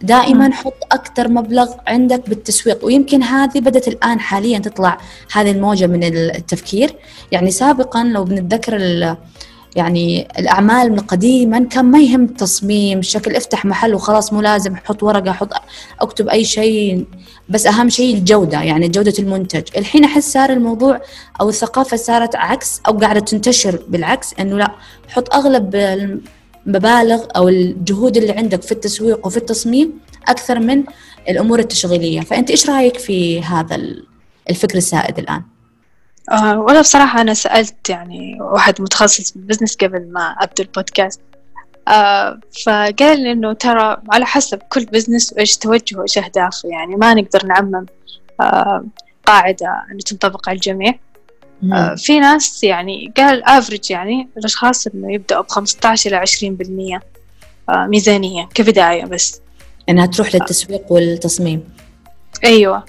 دائما 0.02 0.52
حط 0.52 0.74
أكثر 0.92 1.28
مبلغ 1.28 1.70
عندك 1.86 2.28
بالتسويق. 2.28 2.84
ويمكن 2.84 3.22
هذه 3.22 3.60
بدأت 3.60 3.88
الآن 3.88 4.20
حاليا 4.20 4.58
تطلع 4.58 4.98
هذه 5.32 5.50
الموجة 5.50 5.86
من 5.86 6.04
التفكير. 6.04 6.94
يعني 7.32 7.50
سابقا 7.50 8.04
لو 8.04 8.24
بنتذكر 8.24 8.76
يعني 9.76 10.28
الأعمال 10.38 10.92
من 10.92 10.98
قديما 10.98 11.64
كان 11.64 11.84
ما 11.84 12.00
يهم 12.00 12.24
التصميم 12.24 13.02
شكل 13.02 13.36
افتح 13.36 13.64
محل 13.64 13.94
وخلاص 13.94 14.32
مو 14.32 14.40
لازم 14.40 14.76
حط 14.76 15.02
ورقة 15.02 15.32
حط 15.32 15.52
أكتب 16.00 16.28
أي 16.28 16.44
شيء. 16.44 17.06
بس 17.48 17.66
أهم 17.66 17.88
شيء 17.88 18.14
الجودة 18.16 18.62
يعني 18.62 18.88
جودة 18.88 19.14
المنتج. 19.18 19.62
الحين 19.76 20.04
أحس 20.04 20.32
صار 20.32 20.50
الموضوع 20.50 21.00
أو 21.40 21.48
الثقافة 21.48 21.96
صارت 21.96 22.36
عكس 22.36 22.80
أو 22.88 22.98
قاعدة 22.98 23.20
تنتشر 23.20 23.82
بالعكس 23.88 24.34
أنه 24.40 24.58
لا 24.58 24.72
حط 25.08 25.34
أغلب 25.34 25.76
المبالغ 26.66 27.24
أو 27.36 27.48
الجهود 27.48 28.16
اللي 28.16 28.32
عندك 28.32 28.62
في 28.62 28.72
التسويق 28.72 29.26
وفي 29.26 29.36
التصميم 29.36 29.92
أكثر 30.28 30.58
من 30.58 30.84
الأمور 31.28 31.58
التشغيلية. 31.58 32.20
فأنت 32.20 32.50
إيش 32.50 32.70
رأيك 32.70 32.98
في 32.98 33.42
هذا 33.42 33.78
الفكر 34.50 34.78
السائد 34.78 35.18
الآن؟ 35.18 35.51
آه 36.30 36.58
ولا 36.58 36.80
بصراحة 36.80 37.20
أنا 37.20 37.34
سألت 37.34 37.90
يعني 37.90 38.38
واحد 38.40 38.80
متخصص 38.82 39.32
بال 39.32 39.41
business 39.41 39.76
قبل 39.76 40.12
ما 40.12 40.20
أبدأ 40.40 40.64
البودكاست. 40.64 41.20
آه 41.88 42.40
فقال 42.66 43.20
لي 43.20 43.32
إنه 43.32 43.52
ترى 43.52 44.02
على 44.10 44.26
حسب 44.26 44.58
كل 44.58 44.84
business 44.84 45.32
وإيش 45.32 45.56
توجهه 45.56 45.98
وإيش 45.98 46.18
أهدافه 46.18 46.68
يعني 46.68 46.96
ما 46.96 47.14
نقدر 47.14 47.46
نعمم 47.46 47.86
آه 48.40 48.84
قاعدة 49.26 49.82
أن 49.92 49.98
تنطبق 49.98 50.48
على 50.48 50.56
الجميع. 50.56 50.94
آه 51.72 51.94
في 51.94 52.20
ناس 52.20 52.64
يعني 52.64 53.12
قال 53.16 53.44
افريج 53.44 53.90
يعني 53.90 54.28
الأشخاص 54.38 54.86
إنه 54.86 55.14
يبدأوا 55.14 55.42
بخمسة 55.42 55.94
إلى 56.06 56.16
عشرين 56.16 56.54
بالمية 56.54 57.02
آه 57.68 57.86
ميزانية 57.86 58.48
كبداية 58.54 59.04
بس. 59.04 59.40
إنها 59.88 60.06
تروح 60.06 60.34
للتسويق 60.34 60.92
والتصميم. 60.92 61.64
أيوة. 62.44 62.84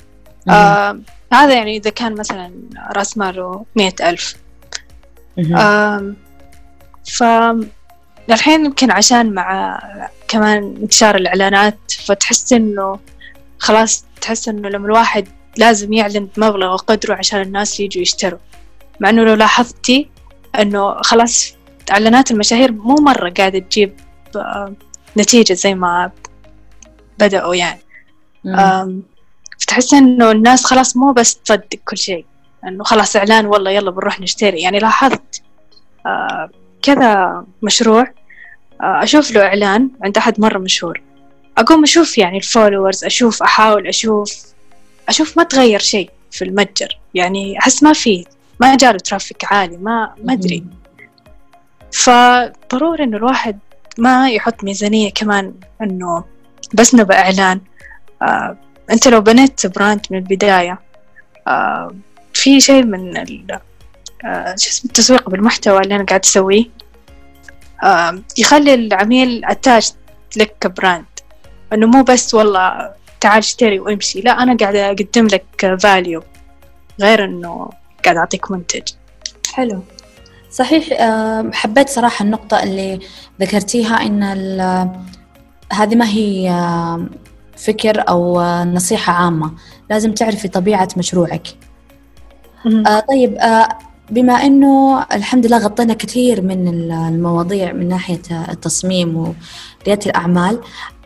آه 0.49 0.99
هذا 1.33 1.53
يعني 1.53 1.77
إذا 1.77 1.89
كان 1.89 2.15
مثلا 2.15 2.53
رأس 2.91 3.17
ماله 3.17 3.65
مئة 3.75 4.09
ألف. 4.09 4.35
ف 7.05 7.23
الحين 8.29 8.65
يمكن 8.65 8.91
عشان 8.91 9.33
مع 9.33 9.79
كمان 10.27 10.75
انتشار 10.81 11.15
الإعلانات 11.15 11.79
فتحس 12.05 12.53
إنه 12.53 12.99
خلاص 13.59 14.05
تحس 14.21 14.47
إنه 14.49 14.69
لما 14.69 14.85
الواحد 14.85 15.27
لازم 15.57 15.93
يعلن 15.93 16.27
بمبلغ 16.37 16.73
وقدره 16.73 17.15
عشان 17.15 17.41
الناس 17.41 17.79
يجوا 17.79 18.01
يشتروا. 18.01 18.39
مع 18.99 19.09
إنه 19.09 19.23
لو 19.23 19.33
لاحظتي 19.33 20.09
إنه 20.59 21.01
خلاص 21.01 21.53
إعلانات 21.91 22.31
المشاهير 22.31 22.71
مو 22.71 22.95
مرة 22.95 23.29
قاعدة 23.29 23.59
تجيب 23.59 23.99
نتيجة 25.17 25.53
زي 25.53 25.75
ما 25.75 26.11
بدأوا 27.19 27.55
يعني. 27.55 27.79
فتحس 29.59 29.93
إنه 29.93 30.31
الناس 30.31 30.65
خلاص 30.65 30.97
مو 30.97 31.11
بس 31.11 31.35
تصدق 31.35 31.79
كل 31.85 31.97
شيء. 31.97 32.25
إنه 32.67 32.83
خلاص 32.83 33.15
إعلان 33.15 33.45
والله 33.45 33.71
يلا 33.71 33.91
بنروح 33.91 34.19
نشتري. 34.19 34.61
يعني 34.61 34.79
لاحظت 34.79 35.41
آه 36.05 36.49
كذا 36.81 37.43
مشروع 37.63 38.01
آه 38.81 39.03
أشوف 39.03 39.31
له 39.31 39.41
إعلان 39.41 39.89
عند 40.03 40.17
أحد 40.17 40.39
مرة 40.39 40.57
مشهور. 40.57 41.01
أقوم 41.57 41.83
أشوف 41.83 42.17
يعني 42.17 42.37
ال 42.37 42.44
followers 42.44 43.03
أشوف 43.05 43.43
أحاول 43.43 43.87
أشوف 43.87 44.43
أشوف 45.09 45.37
ما 45.37 45.43
تغير 45.43 45.79
شيء 45.79 46.09
في 46.31 46.43
المتجر. 46.45 46.99
يعني 47.13 47.59
أحس 47.59 47.83
ما 47.83 47.93
في 47.93 48.25
ما 48.59 48.77
جاله 48.77 48.97
traffic 48.97 49.45
عالي 49.53 49.77
ما 49.77 50.13
ما 50.23 50.33
أدري. 50.33 50.63
فضروري 51.91 53.03
إنه 53.03 53.17
الواحد 53.17 53.59
ما 53.97 54.29
يحط 54.29 54.63
ميزانية 54.63 55.11
كمان 55.11 55.53
إنه 55.81 56.23
بس 56.73 56.95
نبى 56.95 57.13
إعلان 57.13 57.61
آه 58.21 58.57
أنت 58.93 59.07
لو 59.07 59.21
بنيت 59.21 59.67
brand 59.67 60.05
من 60.11 60.17
البداية 60.17 60.79
آه 61.47 61.95
في 62.33 62.59
شيء 62.59 62.83
من 62.83 63.17
آه 64.25 64.55
شو 64.57 64.85
التسويق 64.85 65.29
بالمحتوى 65.29 65.81
اللي 65.81 65.95
أنا 65.95 66.03
قاعد 66.03 66.21
أسويه 66.23 66.65
آه 67.83 68.21
يخلي 68.37 68.73
العميل 68.73 69.45
attached 69.45 69.91
لك 70.37 70.55
ك 70.61 70.69
brand 70.69 71.05
إنه 71.73 71.87
مو 71.87 72.03
بس 72.03 72.33
والله 72.33 72.93
تعال 73.21 73.37
اشتري 73.37 73.79
وامشي 73.79 74.21
لا 74.21 74.31
أنا 74.43 74.57
قاعدة 74.57 74.87
أقدم 74.87 75.27
لك 75.27 75.77
value 75.79 76.23
غير 77.01 77.25
إنه 77.25 77.69
قاعد 78.05 78.17
أعطيك 78.17 78.51
منتج. 78.51 78.83
حلو. 79.53 79.83
صحيح 80.51 80.83
حبيت 81.53 81.89
صراحة 81.89 82.25
النقطة 82.25 82.63
اللي 82.63 82.99
ذكرتيها 83.41 84.01
إن 84.01 84.23
هذه 85.73 85.95
ما 85.95 86.07
هي 86.07 86.49
فكر 87.57 88.09
أو 88.09 88.41
نصيحة 88.63 89.13
عامة. 89.13 89.51
لازم 89.89 90.13
تعرفي 90.13 90.47
طبيعة 90.47 90.87
مشروعك. 90.97 91.47
آه 92.65 92.99
طيب 93.09 93.35
آه 93.35 93.69
بما 94.09 94.33
أنه 94.33 95.05
الحمد 95.13 95.45
لله 95.45 95.57
غطينا 95.57 95.93
كثير 95.93 96.41
من 96.41 96.67
المواضيع 96.91 97.73
من 97.73 97.87
ناحية 97.87 98.21
التصميم 98.49 99.17
وريادة 99.17 100.05
الأعمال 100.05 100.59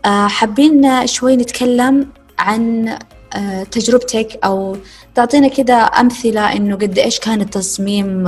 آه 0.05 0.27
حابين 0.27 1.07
شوي 1.07 1.35
نتكلم 1.35 2.07
عن 2.39 2.89
آه 3.35 3.63
تجربتك 3.63 4.39
أو 4.43 4.77
تعطينا 5.15 5.47
كده 5.47 5.91
أمثلة 5.99 6.53
إنه 6.53 6.75
قد 6.75 6.99
إيش 6.99 7.19
كان 7.19 7.41
التصميم 7.41 8.23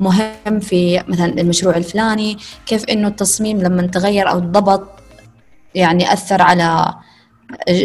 مهم 0.00 0.60
في 0.60 1.02
مثلا 1.08 1.40
المشروع 1.40 1.76
الفلاني 1.76 2.38
كيف 2.66 2.84
إنه 2.84 3.08
التصميم 3.08 3.58
لما 3.62 3.86
تغير 3.86 4.30
أو 4.30 4.38
ضبط 4.38 4.88
يعني 5.74 6.12
أثر 6.12 6.42
على 6.42 6.94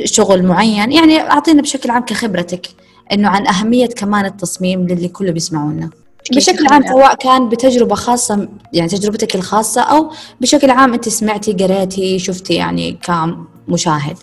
شغل 0.05 0.45
معين. 0.45 0.91
يعني 0.91 1.21
أعطينا 1.21 1.61
بشكل 1.61 1.91
عام 1.91 2.05
كخبرتك 2.05 2.67
إنه 3.11 3.29
عن 3.29 3.47
أهمية 3.47 3.87
كمان 3.87 4.25
التصميم 4.25 4.87
للي 4.87 5.07
كله 5.07 5.31
بيسمعونا. 5.31 5.89
بشكل 6.35 6.67
عام 6.71 6.87
سواء 6.87 7.15
كان 7.15 7.49
بتجربة 7.49 7.95
خاصة 7.95 8.47
يعني 8.73 8.89
تجربتك 8.89 9.35
الخاصة 9.35 9.81
أو 9.81 10.11
بشكل 10.41 10.69
عام 10.69 10.93
أنت 10.93 11.09
سمعتي 11.09 11.53
قريتي 11.53 12.19
شفتي 12.19 12.53
يعني 12.53 12.99
كمشاهد. 13.03 14.17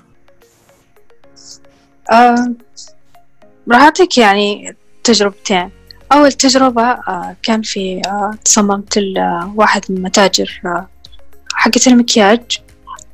آه 2.13 2.53
راح 3.71 3.83
أعطيك 3.83 4.19
يعني 4.19 4.77
تجربتين. 5.05 5.71
أول 6.13 6.33
تجربة 6.33 6.83
آه 6.83 7.37
كان 7.43 7.63
في 7.63 8.03
آه 8.07 8.31
تصممت 8.45 8.99
لواحد 8.99 9.83
من 9.89 10.03
متاجر 10.03 10.61
آه 10.67 10.89
حقة 11.55 11.81
المكياج. 11.87 12.59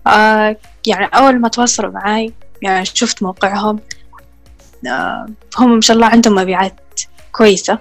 آه 0.06 0.56
يعني 0.88 1.06
أول 1.06 1.40
ما 1.40 1.48
تواصلوا 1.48 1.92
معاي 1.92 2.32
يعني 2.62 2.84
شفت 2.84 3.22
موقعهم 3.22 3.80
آه 4.86 5.26
هم 5.58 5.74
ما 5.74 5.80
شاء 5.80 5.96
الله 5.96 6.06
عندهم 6.06 6.34
مبيعات 6.34 7.00
كويسة. 7.32 7.78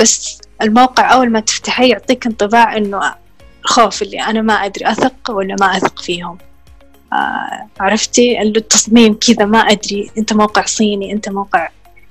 بس 0.00 0.40
الموقع 0.62 1.12
أول 1.12 1.30
ما 1.30 1.40
تفتحيه 1.40 1.90
يعطيك 1.90 2.26
انطباع 2.26 2.76
إنه 2.76 3.14
خوف 3.62 4.02
اللي 4.02 4.22
أنا 4.22 4.42
ما 4.42 4.54
أدري 4.54 4.90
أثق 4.90 5.30
ولا 5.30 5.56
ما 5.60 5.76
أثق 5.76 5.98
فيهم. 5.98 6.38
آه 7.12 7.66
عرفتي؟ 7.80 8.42
التصميم 8.42 9.14
كذا 9.14 9.44
ما 9.44 9.58
أدري 9.58 10.10
أنت 10.18 10.32
موقع 10.32 10.64
صيني 10.64 11.12
أنت 11.12 11.28
موقع 11.28 11.68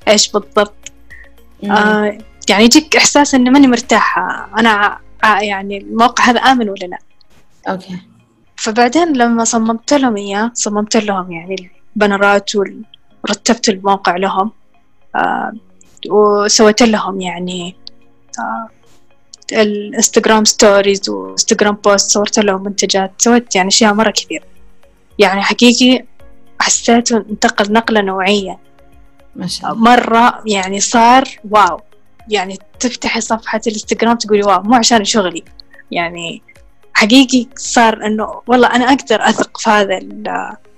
إيش 0.08 0.32
بالضبط. 0.32 0.92
آه 1.64 2.18
يعني 2.50 2.64
يجيك 2.64 2.96
إحساس 2.96 3.36
إني 3.36 3.50
ماني 3.50 3.68
مرتاحة. 3.68 4.50
أنا 4.58 5.00
يعني 5.24 5.78
الموقع 5.78 6.24
هذا 6.24 6.40
آمن 6.40 6.70
ولا 6.70 6.86
لا؟ 6.86 6.98
okay. 7.70 8.00
فبعدين 8.58 9.14
لما 9.14 9.44
صممت 9.44 9.94
لهم 9.94 10.18
إياه 10.18 10.52
صممت 10.54 10.98
لهم 10.98 11.32
يعني 11.32 11.70
البنرات 11.96 12.52
ورتبت 12.56 13.70
الموقع 13.70 14.18
لهم 14.18 14.52
آه 15.16 15.52
وسويت 16.10 16.82
لهم 16.82 17.22
يعني 17.22 17.76
آه 18.40 18.70
الإنستغرام 19.54 20.46
stories 20.46 21.10
وإنستغرام 21.10 21.76
post 21.76 22.12
صورت 22.12 22.40
لهم 22.40 22.64
منتجات 22.64 23.12
سويت 23.18 23.56
يعني 23.56 23.68
أشياء 23.68 23.94
مرة 23.94 24.12
كثير. 24.12 24.44
يعني 25.20 25.42
حقيقي 25.42 26.06
حسيته 26.60 27.18
انتقل 27.18 27.74
نقلة 27.74 28.02
نوعية. 28.02 28.58
ما 29.36 29.48
شاء 29.48 29.72
الله. 29.72 29.84
مرة 29.84 30.44
يعني 30.46 30.80
صار 30.80 31.24
wow. 31.50 31.82
يعني 32.30 32.60
تفتحي 32.80 33.22
صفحة 33.22 33.62
الإنستغرام 33.68 34.18
تقولي 34.18 34.44
wow 34.44 34.62
مو 34.62 34.76
عشان 34.76 35.04
شغلي. 35.04 35.44
يعني 35.92 36.42
حقيقي 36.98 37.48
صار 37.56 38.06
إنه 38.06 38.42
والله 38.48 38.68
أنا 38.68 38.86
أقدر 38.86 39.30
أثق 39.30 39.58
في 39.58 39.70
هذا 39.70 40.00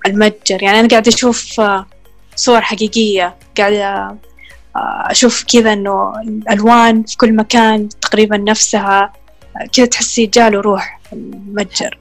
المتجر. 0.06 0.64
يعني 0.64 0.80
أنا 0.80 0.88
قاعدة 0.88 1.10
أشوف 1.10 1.62
صور 2.36 2.62
حقيقية 2.62 3.36
قاعدة 3.58 4.16
أشوف 4.76 5.44
كذا 5.44 5.74
إنه 5.74 6.14
الألوان 6.22 7.04
في 7.04 7.18
كل 7.18 7.36
مكان 7.36 7.90
تقريبا 7.90 8.38
نفسها 8.38 9.14
كذا 9.74 9.86
تحسي 9.86 10.26
جاله 10.26 10.62
روح 10.62 11.00
المتجر. 11.14 11.98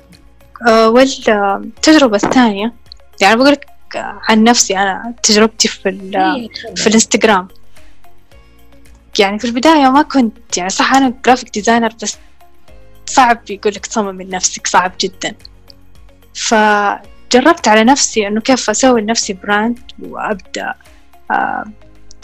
والتجربة 0.67 2.17
الثانية 2.17 2.73
يعني 3.21 3.37
بقول 3.37 3.53
لك 3.53 3.67
عن 3.97 4.45
نفسي 4.45 4.79
أنا 4.79 5.15
تجربتي 5.23 5.69
في 5.69 5.83
في 6.77 6.87
الإنستغرام. 6.87 7.49
يعني 9.19 9.39
في 9.39 9.45
البداية 9.45 9.91
ما 9.91 10.03
كنت 10.03 10.57
يعني 10.57 10.71
صح 10.71 10.95
أنا 10.95 11.15
graphic 11.27 11.51
designer 11.55 11.93
بس 12.03 12.17
صعب 13.09 13.51
يقول 13.51 13.75
لك 13.75 13.87
تصمم 13.87 14.15
من 14.15 14.31
نفسك 14.31 14.67
صعب 14.67 14.93
جدا. 15.01 15.35
فجربت 16.35 17.69
على 17.69 17.85
نفسي 17.85 18.27
إنه 18.27 18.41
كيف 18.41 18.71
أسوي 18.71 19.01
لنفسي 19.01 19.33
brand 19.33 19.79
وأبدأ 20.03 20.75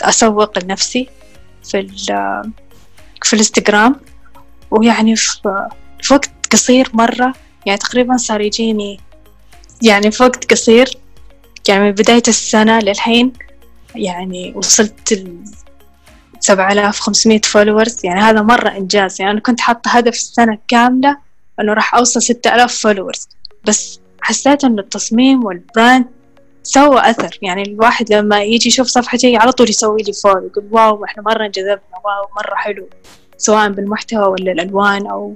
أسوق 0.03 0.65
لنفسي 0.65 1.09
في 1.65 1.89
في 3.23 3.33
الإنستغرام. 3.33 3.97
ويعني 4.71 5.17
في 5.17 5.65
وقت 6.11 6.31
قصير 6.53 6.91
مرة 6.93 7.35
يعني 7.67 7.79
تقريبا 7.79 8.17
صار 8.17 8.41
يجيني 8.41 9.01
يعني 9.83 10.11
في 10.11 10.23
وقت 10.23 10.53
قصير 10.53 10.99
يعني 11.69 11.85
من 11.85 11.91
بداية 11.91 12.23
السنة 12.29 12.79
للحين 12.79 13.33
يعني 13.95 14.53
وصلت 14.57 15.27
7500 16.45 17.41
followers 17.45 17.97
يعني 18.05 18.21
هذا 18.21 18.43
مرة 18.43 18.69
إنجاز. 18.69 19.21
يعني 19.21 19.33
أنا 19.33 19.41
كنت 19.41 19.61
حاطة 19.61 19.91
هدف 19.91 20.15
السنة 20.15 20.59
كاملة 20.69 21.17
إنه 21.61 21.73
راح 21.73 21.95
أوصل 21.95 22.23
6000 22.23 22.75
followers 22.75 23.29
بس 23.67 24.01
حسيت 24.21 24.65
إنه 24.65 24.83
التصميم 24.83 25.45
وال 25.45 25.63
brand 25.63 26.07
سوى 26.63 27.11
أثر. 27.11 27.39
يعني 27.43 27.63
الواحد 27.63 28.13
لما 28.13 28.43
يجي 28.43 28.69
يشوف 28.69 28.87
صفحتي 28.87 29.37
على 29.37 29.53
طول 29.53 29.71
يسوي 29.71 30.03
لي 30.03 30.13
follow 30.13 30.47
يقول 30.47 30.65
wow 30.71 31.05
إحنا 31.05 31.23
مرة 31.23 31.47
انجذبنا 31.47 31.79
wow 32.05 32.29
مرة 32.37 32.55
حلو. 32.55 32.89
سواء 33.39 33.69
بالمحتوى 33.69 34.27
ولا 34.27 34.53
الألوان 34.53 35.07
أو 35.07 35.35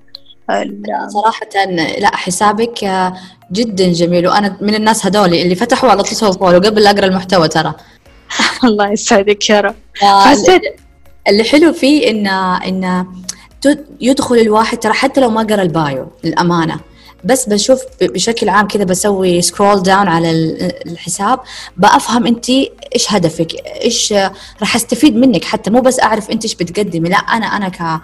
صراحة 1.08 1.66
لا 1.98 2.16
حسابك 2.16 3.12
جدا 3.52 3.92
جميل. 3.92 4.28
وأنا 4.28 4.56
من 4.60 4.74
الناس 4.74 5.06
هذول 5.06 5.34
اللي 5.34 5.54
فتحوا 5.54 5.90
على 5.90 6.02
طول 6.02 6.32
follow 6.32 6.58
قبل 6.58 6.86
أقرأ 6.86 7.06
المحتوى 7.06 7.48
ترى. 7.48 7.74
الله 8.64 8.92
يسعدك 8.92 9.50
يا 9.50 9.60
رب. 9.60 9.74
اللي 10.02 10.87
حلو 11.50 11.72
فيه 11.72 12.10
إنه 12.10 12.56
إنه 12.56 13.06
يدخل 14.00 14.34
الواحد 14.34 14.78
ترى 14.78 14.92
حتى 14.92 15.20
لو 15.20 15.30
ما 15.30 15.42
قرأ 15.42 15.62
ال 15.62 15.73
bio 15.73 16.06
للأمانة. 16.24 16.80
بس 17.24 17.48
بشوف 17.48 17.80
بشكل 18.02 18.48
عام 18.48 18.66
كذا 18.68 18.84
بسوي 18.84 19.42
scroll 19.42 19.82
down 19.82 20.08
على 20.08 20.30
الحساب 20.86 21.40
بفهم 21.76 22.26
أنت 22.26 22.50
إيش 22.94 23.12
هدفك 23.12 23.52
إيش 23.84 24.12
راح 24.60 24.76
أستفيد 24.76 25.16
منك 25.16 25.44
حتى. 25.44 25.70
مو 25.70 25.80
بس 25.80 26.00
أعرف 26.00 26.30
أنت 26.30 26.44
إيش 26.44 26.54
بتقدمي 26.54 27.08
لا 27.08 27.16
أنا 27.16 27.46
أنا 27.46 28.00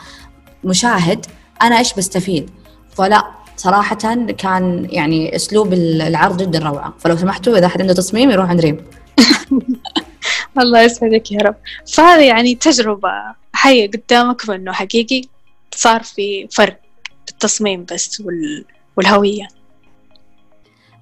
كمشاهد 0.64 1.26
أنا 1.62 1.78
إيش 1.78 1.94
بستفيد. 1.94 2.50
فلا 2.94 3.24
صراحة 3.56 3.96
كان 4.38 4.86
يعني 4.90 5.36
أسلوب 5.36 5.72
العرض 5.72 6.42
جدا 6.42 6.58
روعة. 6.58 6.94
فلو 6.98 7.16
سمحتوا 7.16 7.58
إذا 7.58 7.66
أحد 7.66 7.80
عنده 7.80 7.94
تصميم 7.94 8.30
يروح 8.30 8.50
عند 8.50 8.60
ريم. 8.60 8.84
الله 10.58 10.82
يسعدك 10.82 11.32
يا 11.32 11.38
رب. 11.38 11.56
فهذا 11.94 12.26
يعني 12.26 12.54
تجربة 12.54 13.10
حية 13.52 13.90
قدامكم 13.90 14.52
انه 14.52 14.72
حقيقي 14.72 15.22
صار 15.74 16.02
في 16.02 16.48
فرق 16.52 16.80
بالتصميم 17.26 17.84
بس 17.92 18.22
والهوية. 18.96 19.48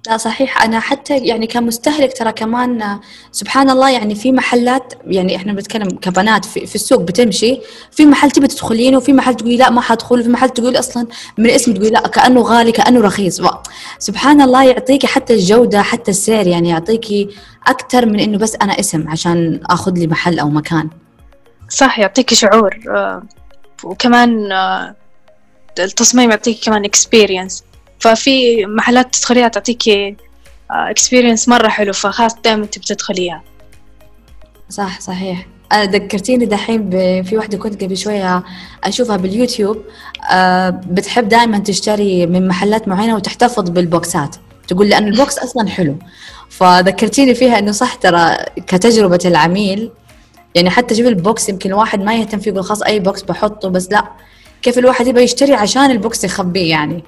لا 0.07 0.17
صحيح. 0.17 0.63
أنا 0.63 0.79
حتى 0.79 1.17
يعني 1.17 1.47
كمستهلك 1.47 2.17
ترى 2.17 2.31
كمان 2.31 2.99
سبحان 3.31 3.69
الله 3.69 3.89
يعني 3.89 4.15
في 4.15 4.31
محلات 4.31 4.93
يعني 5.05 5.35
إحنا 5.35 5.53
بنتكلم 5.53 5.89
كبنات 5.89 6.45
في, 6.45 6.65
في 6.65 6.75
السوق 6.75 7.01
بتمشي 7.01 7.59
في 7.91 8.05
محل 8.05 8.31
تبي 8.31 8.47
تدخلين 8.47 8.95
وفي 8.95 9.13
محل 9.13 9.35
تقولي 9.35 9.57
لا 9.57 9.69
ما 9.69 9.81
حدخل 9.81 10.19
وفي 10.19 10.29
محل 10.29 10.49
تقول 10.49 10.79
أصلا 10.79 11.07
من 11.37 11.45
الاسم 11.45 11.73
تقولي 11.73 11.89
لا 11.89 12.07
كأنه 12.07 12.41
غالي 12.41 12.71
كأنه 12.71 13.01
رخيص. 13.01 13.41
سبحان 13.99 14.41
الله 14.41 14.63
يعطيكي 14.63 15.07
حتى 15.07 15.33
الجودة 15.33 15.81
حتى 15.81 16.11
السعر 16.11 16.47
يعني 16.47 16.69
يعطيكي 16.69 17.29
أكثر 17.67 18.05
من 18.05 18.19
إنه 18.19 18.37
بس 18.37 18.55
أنا 18.61 18.79
اسم 18.79 19.09
عشان 19.09 19.59
آخذ 19.69 19.91
لي 19.93 20.07
محل 20.07 20.39
أو 20.39 20.49
مكان. 20.49 20.89
صح 21.69 21.99
يعطيكي 21.99 22.35
شعور 22.35 22.79
آه، 22.89 23.23
وكمان 23.83 24.51
التصميم 25.79 26.29
يعطيكي 26.29 26.65
كمان 26.65 26.85
experience 26.85 27.63
ففي 28.03 28.65
محلات 28.65 29.15
تدخليها 29.15 29.47
تعطيكي 29.47 30.15
اكسبيرينس 30.71 31.49
مرة 31.49 31.67
حلو 31.67 31.93
فخلاص 31.93 32.35
دائما 32.35 32.65
تبي 32.65 32.85
تدخليها. 32.85 33.43
صح 34.69 34.99
صحيح. 34.99 35.45
أنا 35.71 35.83
ذكرتيني 35.83 36.45
دحين 36.45 36.89
في 37.23 37.37
واحدة 37.37 37.57
كنت 37.57 37.83
قبل 37.83 37.97
شوية 37.97 38.43
أشوفها 38.83 39.17
باليوتيوب 39.17 39.77
آه، 40.31 40.69
بتحب 40.69 41.27
دائما 41.27 41.59
تشتري 41.59 42.25
من 42.25 42.47
محلات 42.47 42.87
معينة 42.87 43.15
وتحتفظ 43.15 43.69
بالبوكسات. 43.69 44.35
تقول 44.67 44.89
لأن 44.89 45.07
ال 45.07 45.14
box 45.14 45.37
أصلا 45.37 45.69
حلو. 45.69 45.95
فذكرتيني 46.49 47.35
فيها 47.35 47.59
إنه 47.59 47.71
صح 47.71 47.95
ترى 47.95 48.37
كتجربة 48.67 49.19
العميل 49.25 49.91
يعني 50.55 50.69
حتى 50.69 50.95
جيب 50.95 51.07
ال 51.07 51.17
box 51.17 51.49
يمكن 51.49 51.69
الواحد 51.69 52.01
ما 52.03 52.15
يهتم 52.15 52.39
فيه 52.39 52.51
يقول 52.51 52.63
خلاص 52.63 52.81
أي 52.81 52.99
box 52.99 53.21
بحطه 53.21 53.69
بس 53.69 53.91
لا. 53.91 54.03
كيف 54.61 54.77
الواحد 54.77 55.07
يبغى 55.07 55.23
يشتري 55.23 55.53
عشان 55.53 55.91
ال 55.91 55.99
box 55.99 56.23
يخبيه 56.23 56.69
يعني. 56.69 57.03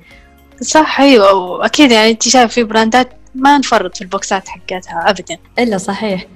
صح 0.61 0.99
أيوه 0.99 1.33
وأكيد 1.33 1.91
يعني 1.91 2.11
انت 2.11 2.27
شايف 2.27 2.51
في 2.53 2.63
براندات 2.63 3.09
ما 3.35 3.57
نفرط 3.57 3.95
في 3.95 4.01
البوكسات 4.01 4.47
حقتها 4.47 5.09
ابدا. 5.09 5.37
إلا 5.59 5.77
صحيح. 5.77 6.27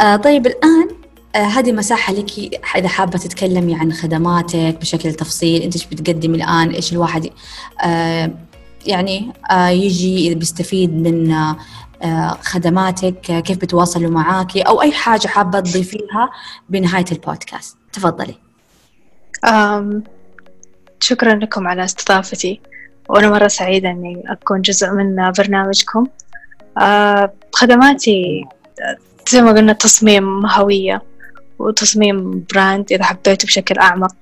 آه 0.00 0.16
طيب 0.16 0.46
الآن 0.46 0.88
آه 1.34 1.38
هذه 1.38 1.72
مساحة 1.72 2.12
لك 2.12 2.30
إذا 2.76 2.88
حابة 2.88 3.18
تتكلمي 3.18 3.74
عن 3.74 3.92
خدماتك 3.92 4.76
بشكل 4.80 5.12
تفصيل 5.12 5.62
أنت 5.62 5.74
إيش 5.76 5.86
بتقدمي 5.86 6.36
الآن؟ 6.36 6.70
إيش 6.70 6.92
الواحد 6.92 7.30
آه 7.84 8.30
يعني 8.86 9.32
آه 9.50 9.68
يجي 9.68 10.34
بيستفيد 10.34 10.94
من 10.94 11.32
آه 11.32 12.38
خدماتك 12.42 13.30
آه 13.30 13.40
كيف 13.40 13.56
بتواصلوا 13.58 14.10
معاكي 14.10 14.62
أو 14.62 14.82
أي 14.82 14.92
حاجة 14.92 15.26
حابة 15.26 15.60
تضيفيها 15.60 16.30
بنهاية 16.68 17.04
البودكاست. 17.12 17.76
تفضلي. 17.92 18.34
شكرا 21.00 21.34
لكم 21.34 21.68
على 21.68 21.84
استضافتي. 21.84 22.60
وأنا 23.10 23.30
مرة 23.30 23.48
سعيدة 23.48 23.90
إني 23.90 24.22
أكون 24.26 24.62
جزء 24.62 24.90
من 24.90 25.32
برنامجكم. 25.32 26.06
آه، 26.78 27.32
خدماتي 27.52 28.44
زي 29.28 29.42
ما 29.42 29.50
قلنا 29.52 29.72
تصميم 29.72 30.46
هوية 30.46 31.02
وتصميم 31.58 32.44
براند 32.54 32.92
إذا 32.92 33.04
حبيته 33.04 33.46
بشكل 33.46 33.78
أعمق. 33.78 34.14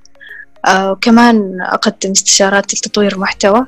آه، 0.66 0.92
وكمان 0.92 1.60
أقدم 1.60 2.10
استشارات 2.10 2.74
لتطوير 2.74 3.18
محتوى 3.18 3.66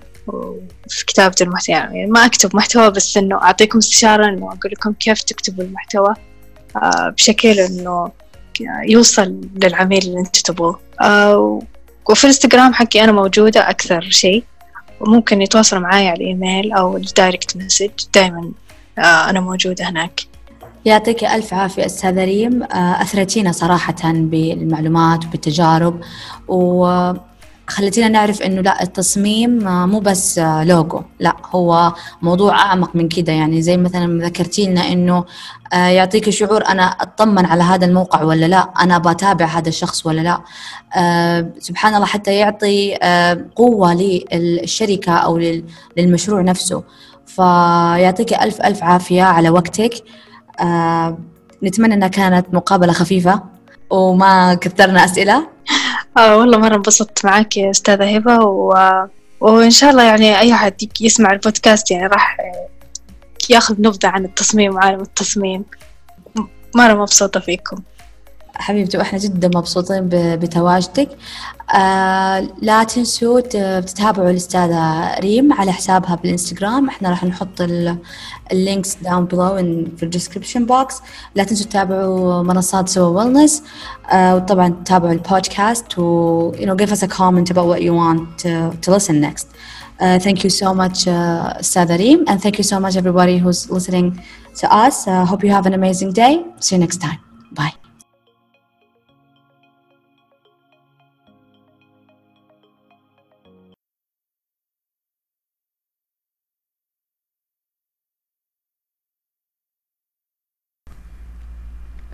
في 0.88 1.06
كتابة 1.06 1.34
المحتوى. 1.40 1.74
يعني 1.74 2.06
ما 2.06 2.26
أكتب 2.26 2.56
محتوى 2.56 2.90
بس 2.90 3.16
إنه 3.16 3.42
أعطيكم 3.42 3.78
استشارة 3.78 4.28
إنه 4.28 4.46
أقول 4.46 4.72
لكم 4.72 4.92
كيف 4.92 5.22
تكتبوا 5.22 5.64
المحتوى 5.64 6.14
آه، 6.76 7.08
بشكل 7.08 7.60
إنه 7.60 8.12
يوصل 8.82 9.40
للعميل 9.64 10.02
اللي 10.02 10.18
أنتوا 10.18 10.42
تبغوه. 10.44 10.80
وفي 12.10 12.24
الإنستغرام 12.24 12.74
حقي 12.74 13.04
أنا 13.04 13.12
موجودة 13.12 13.70
أكثر 13.70 14.00
شيء. 14.10 14.44
وممكن 15.00 15.42
يتواصلوا 15.42 15.82
معاي 15.82 16.08
على 16.08 16.16
الإيميل 16.16 16.72
أو 16.72 16.96
ال 16.96 17.05
direct 17.05 17.56
message 17.56 17.90
دايما 18.14 18.50
آه، 18.98 19.30
أنا 19.30 19.40
موجودة 19.40 19.88
هناك. 19.88 20.20
يعطيك 20.84 21.24
ألف 21.24 21.54
عافية 21.54 21.86
أستاذة 21.86 22.24
ريم. 22.24 22.62
آه، 22.62 23.02
أثرتينا 23.02 23.52
صراحة 23.52 24.02
بالمعلومات 24.04 25.24
وبالتجارب. 25.24 26.00
و 26.48 27.12
خلتينا 27.70 28.08
نعرف 28.08 28.42
إنه 28.42 28.60
لا 28.60 28.82
التصميم 28.82 29.68
آه، 29.68 29.86
مو 29.86 30.00
بس 30.00 30.38
آه، 30.38 30.64
لوجو 30.64 31.02
لا 31.20 31.36
هو 31.54 31.92
موضوع 32.22 32.58
أعمق 32.58 32.96
من 32.96 33.08
كده. 33.08 33.32
يعني 33.32 33.62
زي 33.62 33.76
مثلا 33.76 34.24
ذكرتي 34.26 34.66
لنا 34.66 34.80
إنه 34.80 35.24
آه، 35.72 35.88
يعطيك 35.88 36.30
شعور 36.30 36.66
أنا 36.66 36.82
أطمن 36.82 37.46
على 37.46 37.62
هذا 37.62 37.86
الموقع 37.86 38.22
ولا 38.22 38.46
لا؟ 38.46 38.70
أنا 38.80 38.98
بتابع 38.98 39.44
هذا 39.46 39.68
الشخص 39.68 40.06
ولا 40.06 40.20
لا؟ 40.20 40.40
سبحان 41.58 41.94
الله 41.94 42.06
حتى 42.06 42.34
يعطي 42.34 42.94
قوة 43.56 43.94
للشركة 43.94 45.12
أو 45.12 45.40
للمشروع 45.96 46.40
نفسه. 46.40 46.82
فيعطيك 47.26 48.34
ألف 48.34 48.60
ألف 48.60 48.82
عافية 48.82 49.22
على 49.22 49.50
وقتك. 49.50 49.94
نتمنى 51.62 51.94
إنها 51.94 52.08
كانت 52.08 52.46
مقابلة 52.54 52.92
خفيفة 52.92 53.42
وما 53.90 54.54
كثرنا 54.54 55.04
أسئلة. 55.04 55.46
آه 56.16 56.36
والله 56.36 56.58
مرة 56.58 56.76
انبسطت 56.76 57.24
معك 57.24 57.56
يا 57.56 57.70
أستاذة 57.70 58.16
هبة 58.16 58.38
و... 58.38 58.74
وإن 59.40 59.70
شاء 59.70 59.90
الله 59.90 60.02
يعني 60.02 60.38
أي 60.38 60.52
أحد 60.52 60.90
يسمع 61.00 61.32
البودكاست 61.32 61.90
يعني 61.90 62.06
راح 62.06 62.36
ياخذ 63.50 63.74
نبذة 63.78 64.08
عن 64.08 64.24
التصميم 64.24 64.74
وعالم 64.74 65.00
التصميم. 65.00 65.64
مرة 66.74 66.94
مبسوطة 66.94 67.40
فيكم. 67.40 67.82
حبيبتي 68.60 68.98
وإحنا 68.98 69.18
جدا 69.18 69.48
مبسوطين 69.58 70.08
بتواجدك 70.12 71.08
آه 71.74 72.48
لا 72.62 72.84
تنسوا 72.84 73.40
تتابعوا 73.80 74.30
الأستاذة 74.30 75.14
ريم 75.20 75.52
على 75.52 75.72
حسابها 75.72 76.14
بالإنستغرام 76.14 76.88
إحنا 76.88 77.10
راح 77.10 77.24
نحط 77.24 77.60
ال 78.52 78.59
links 78.59 78.94
down 78.94 79.28
below 79.28 79.54
في 79.96 80.02
ال 80.02 80.07
description 80.07 80.66
box 80.66 80.96
لا 81.34 81.44
تنسوا 81.44 81.66
تتابعوا 81.66 82.42
منصات 82.42 82.88
سوا 82.88 83.22
ويلنس 83.22 83.62
آه 84.12 84.36
وطبعا 84.36 84.68
تتابعوا 84.84 85.12
البودكاست 85.12 85.98
و 85.98 86.52
you 86.52 86.66
know 86.66 86.84
give 86.84 86.90
us 86.90 87.02
a 87.02 87.08
comment 87.08 87.50
about 87.50 87.66
what 87.66 87.82
you 87.82 87.94
want 87.94 88.38
to, 88.42 88.76
to 88.86 88.90
listen 88.96 89.20
next 89.20 89.46
Uh, 90.00 90.18
thank 90.18 90.38
you 90.44 90.48
so 90.62 90.72
much, 90.72 90.98
uh, 91.06 91.60
أستاذة 91.60 91.96
ريم, 92.02 92.24
and 92.26 92.40
thank 92.44 92.56
you 92.56 92.64
so 92.72 92.80
much, 92.80 92.96
everybody 92.96 93.36
who's 93.42 93.70
listening 93.70 94.06
to 94.60 94.66
us. 94.84 95.06
Uh, 95.06 95.26
hope 95.30 95.44
you 95.44 95.50
have 95.50 95.66
an 95.70 95.74
amazing 95.74 96.10
day. 96.22 96.42
See 96.64 96.74
you 96.74 96.80
next 96.80 96.98
time. 97.06 97.20
Bye. 97.52 97.79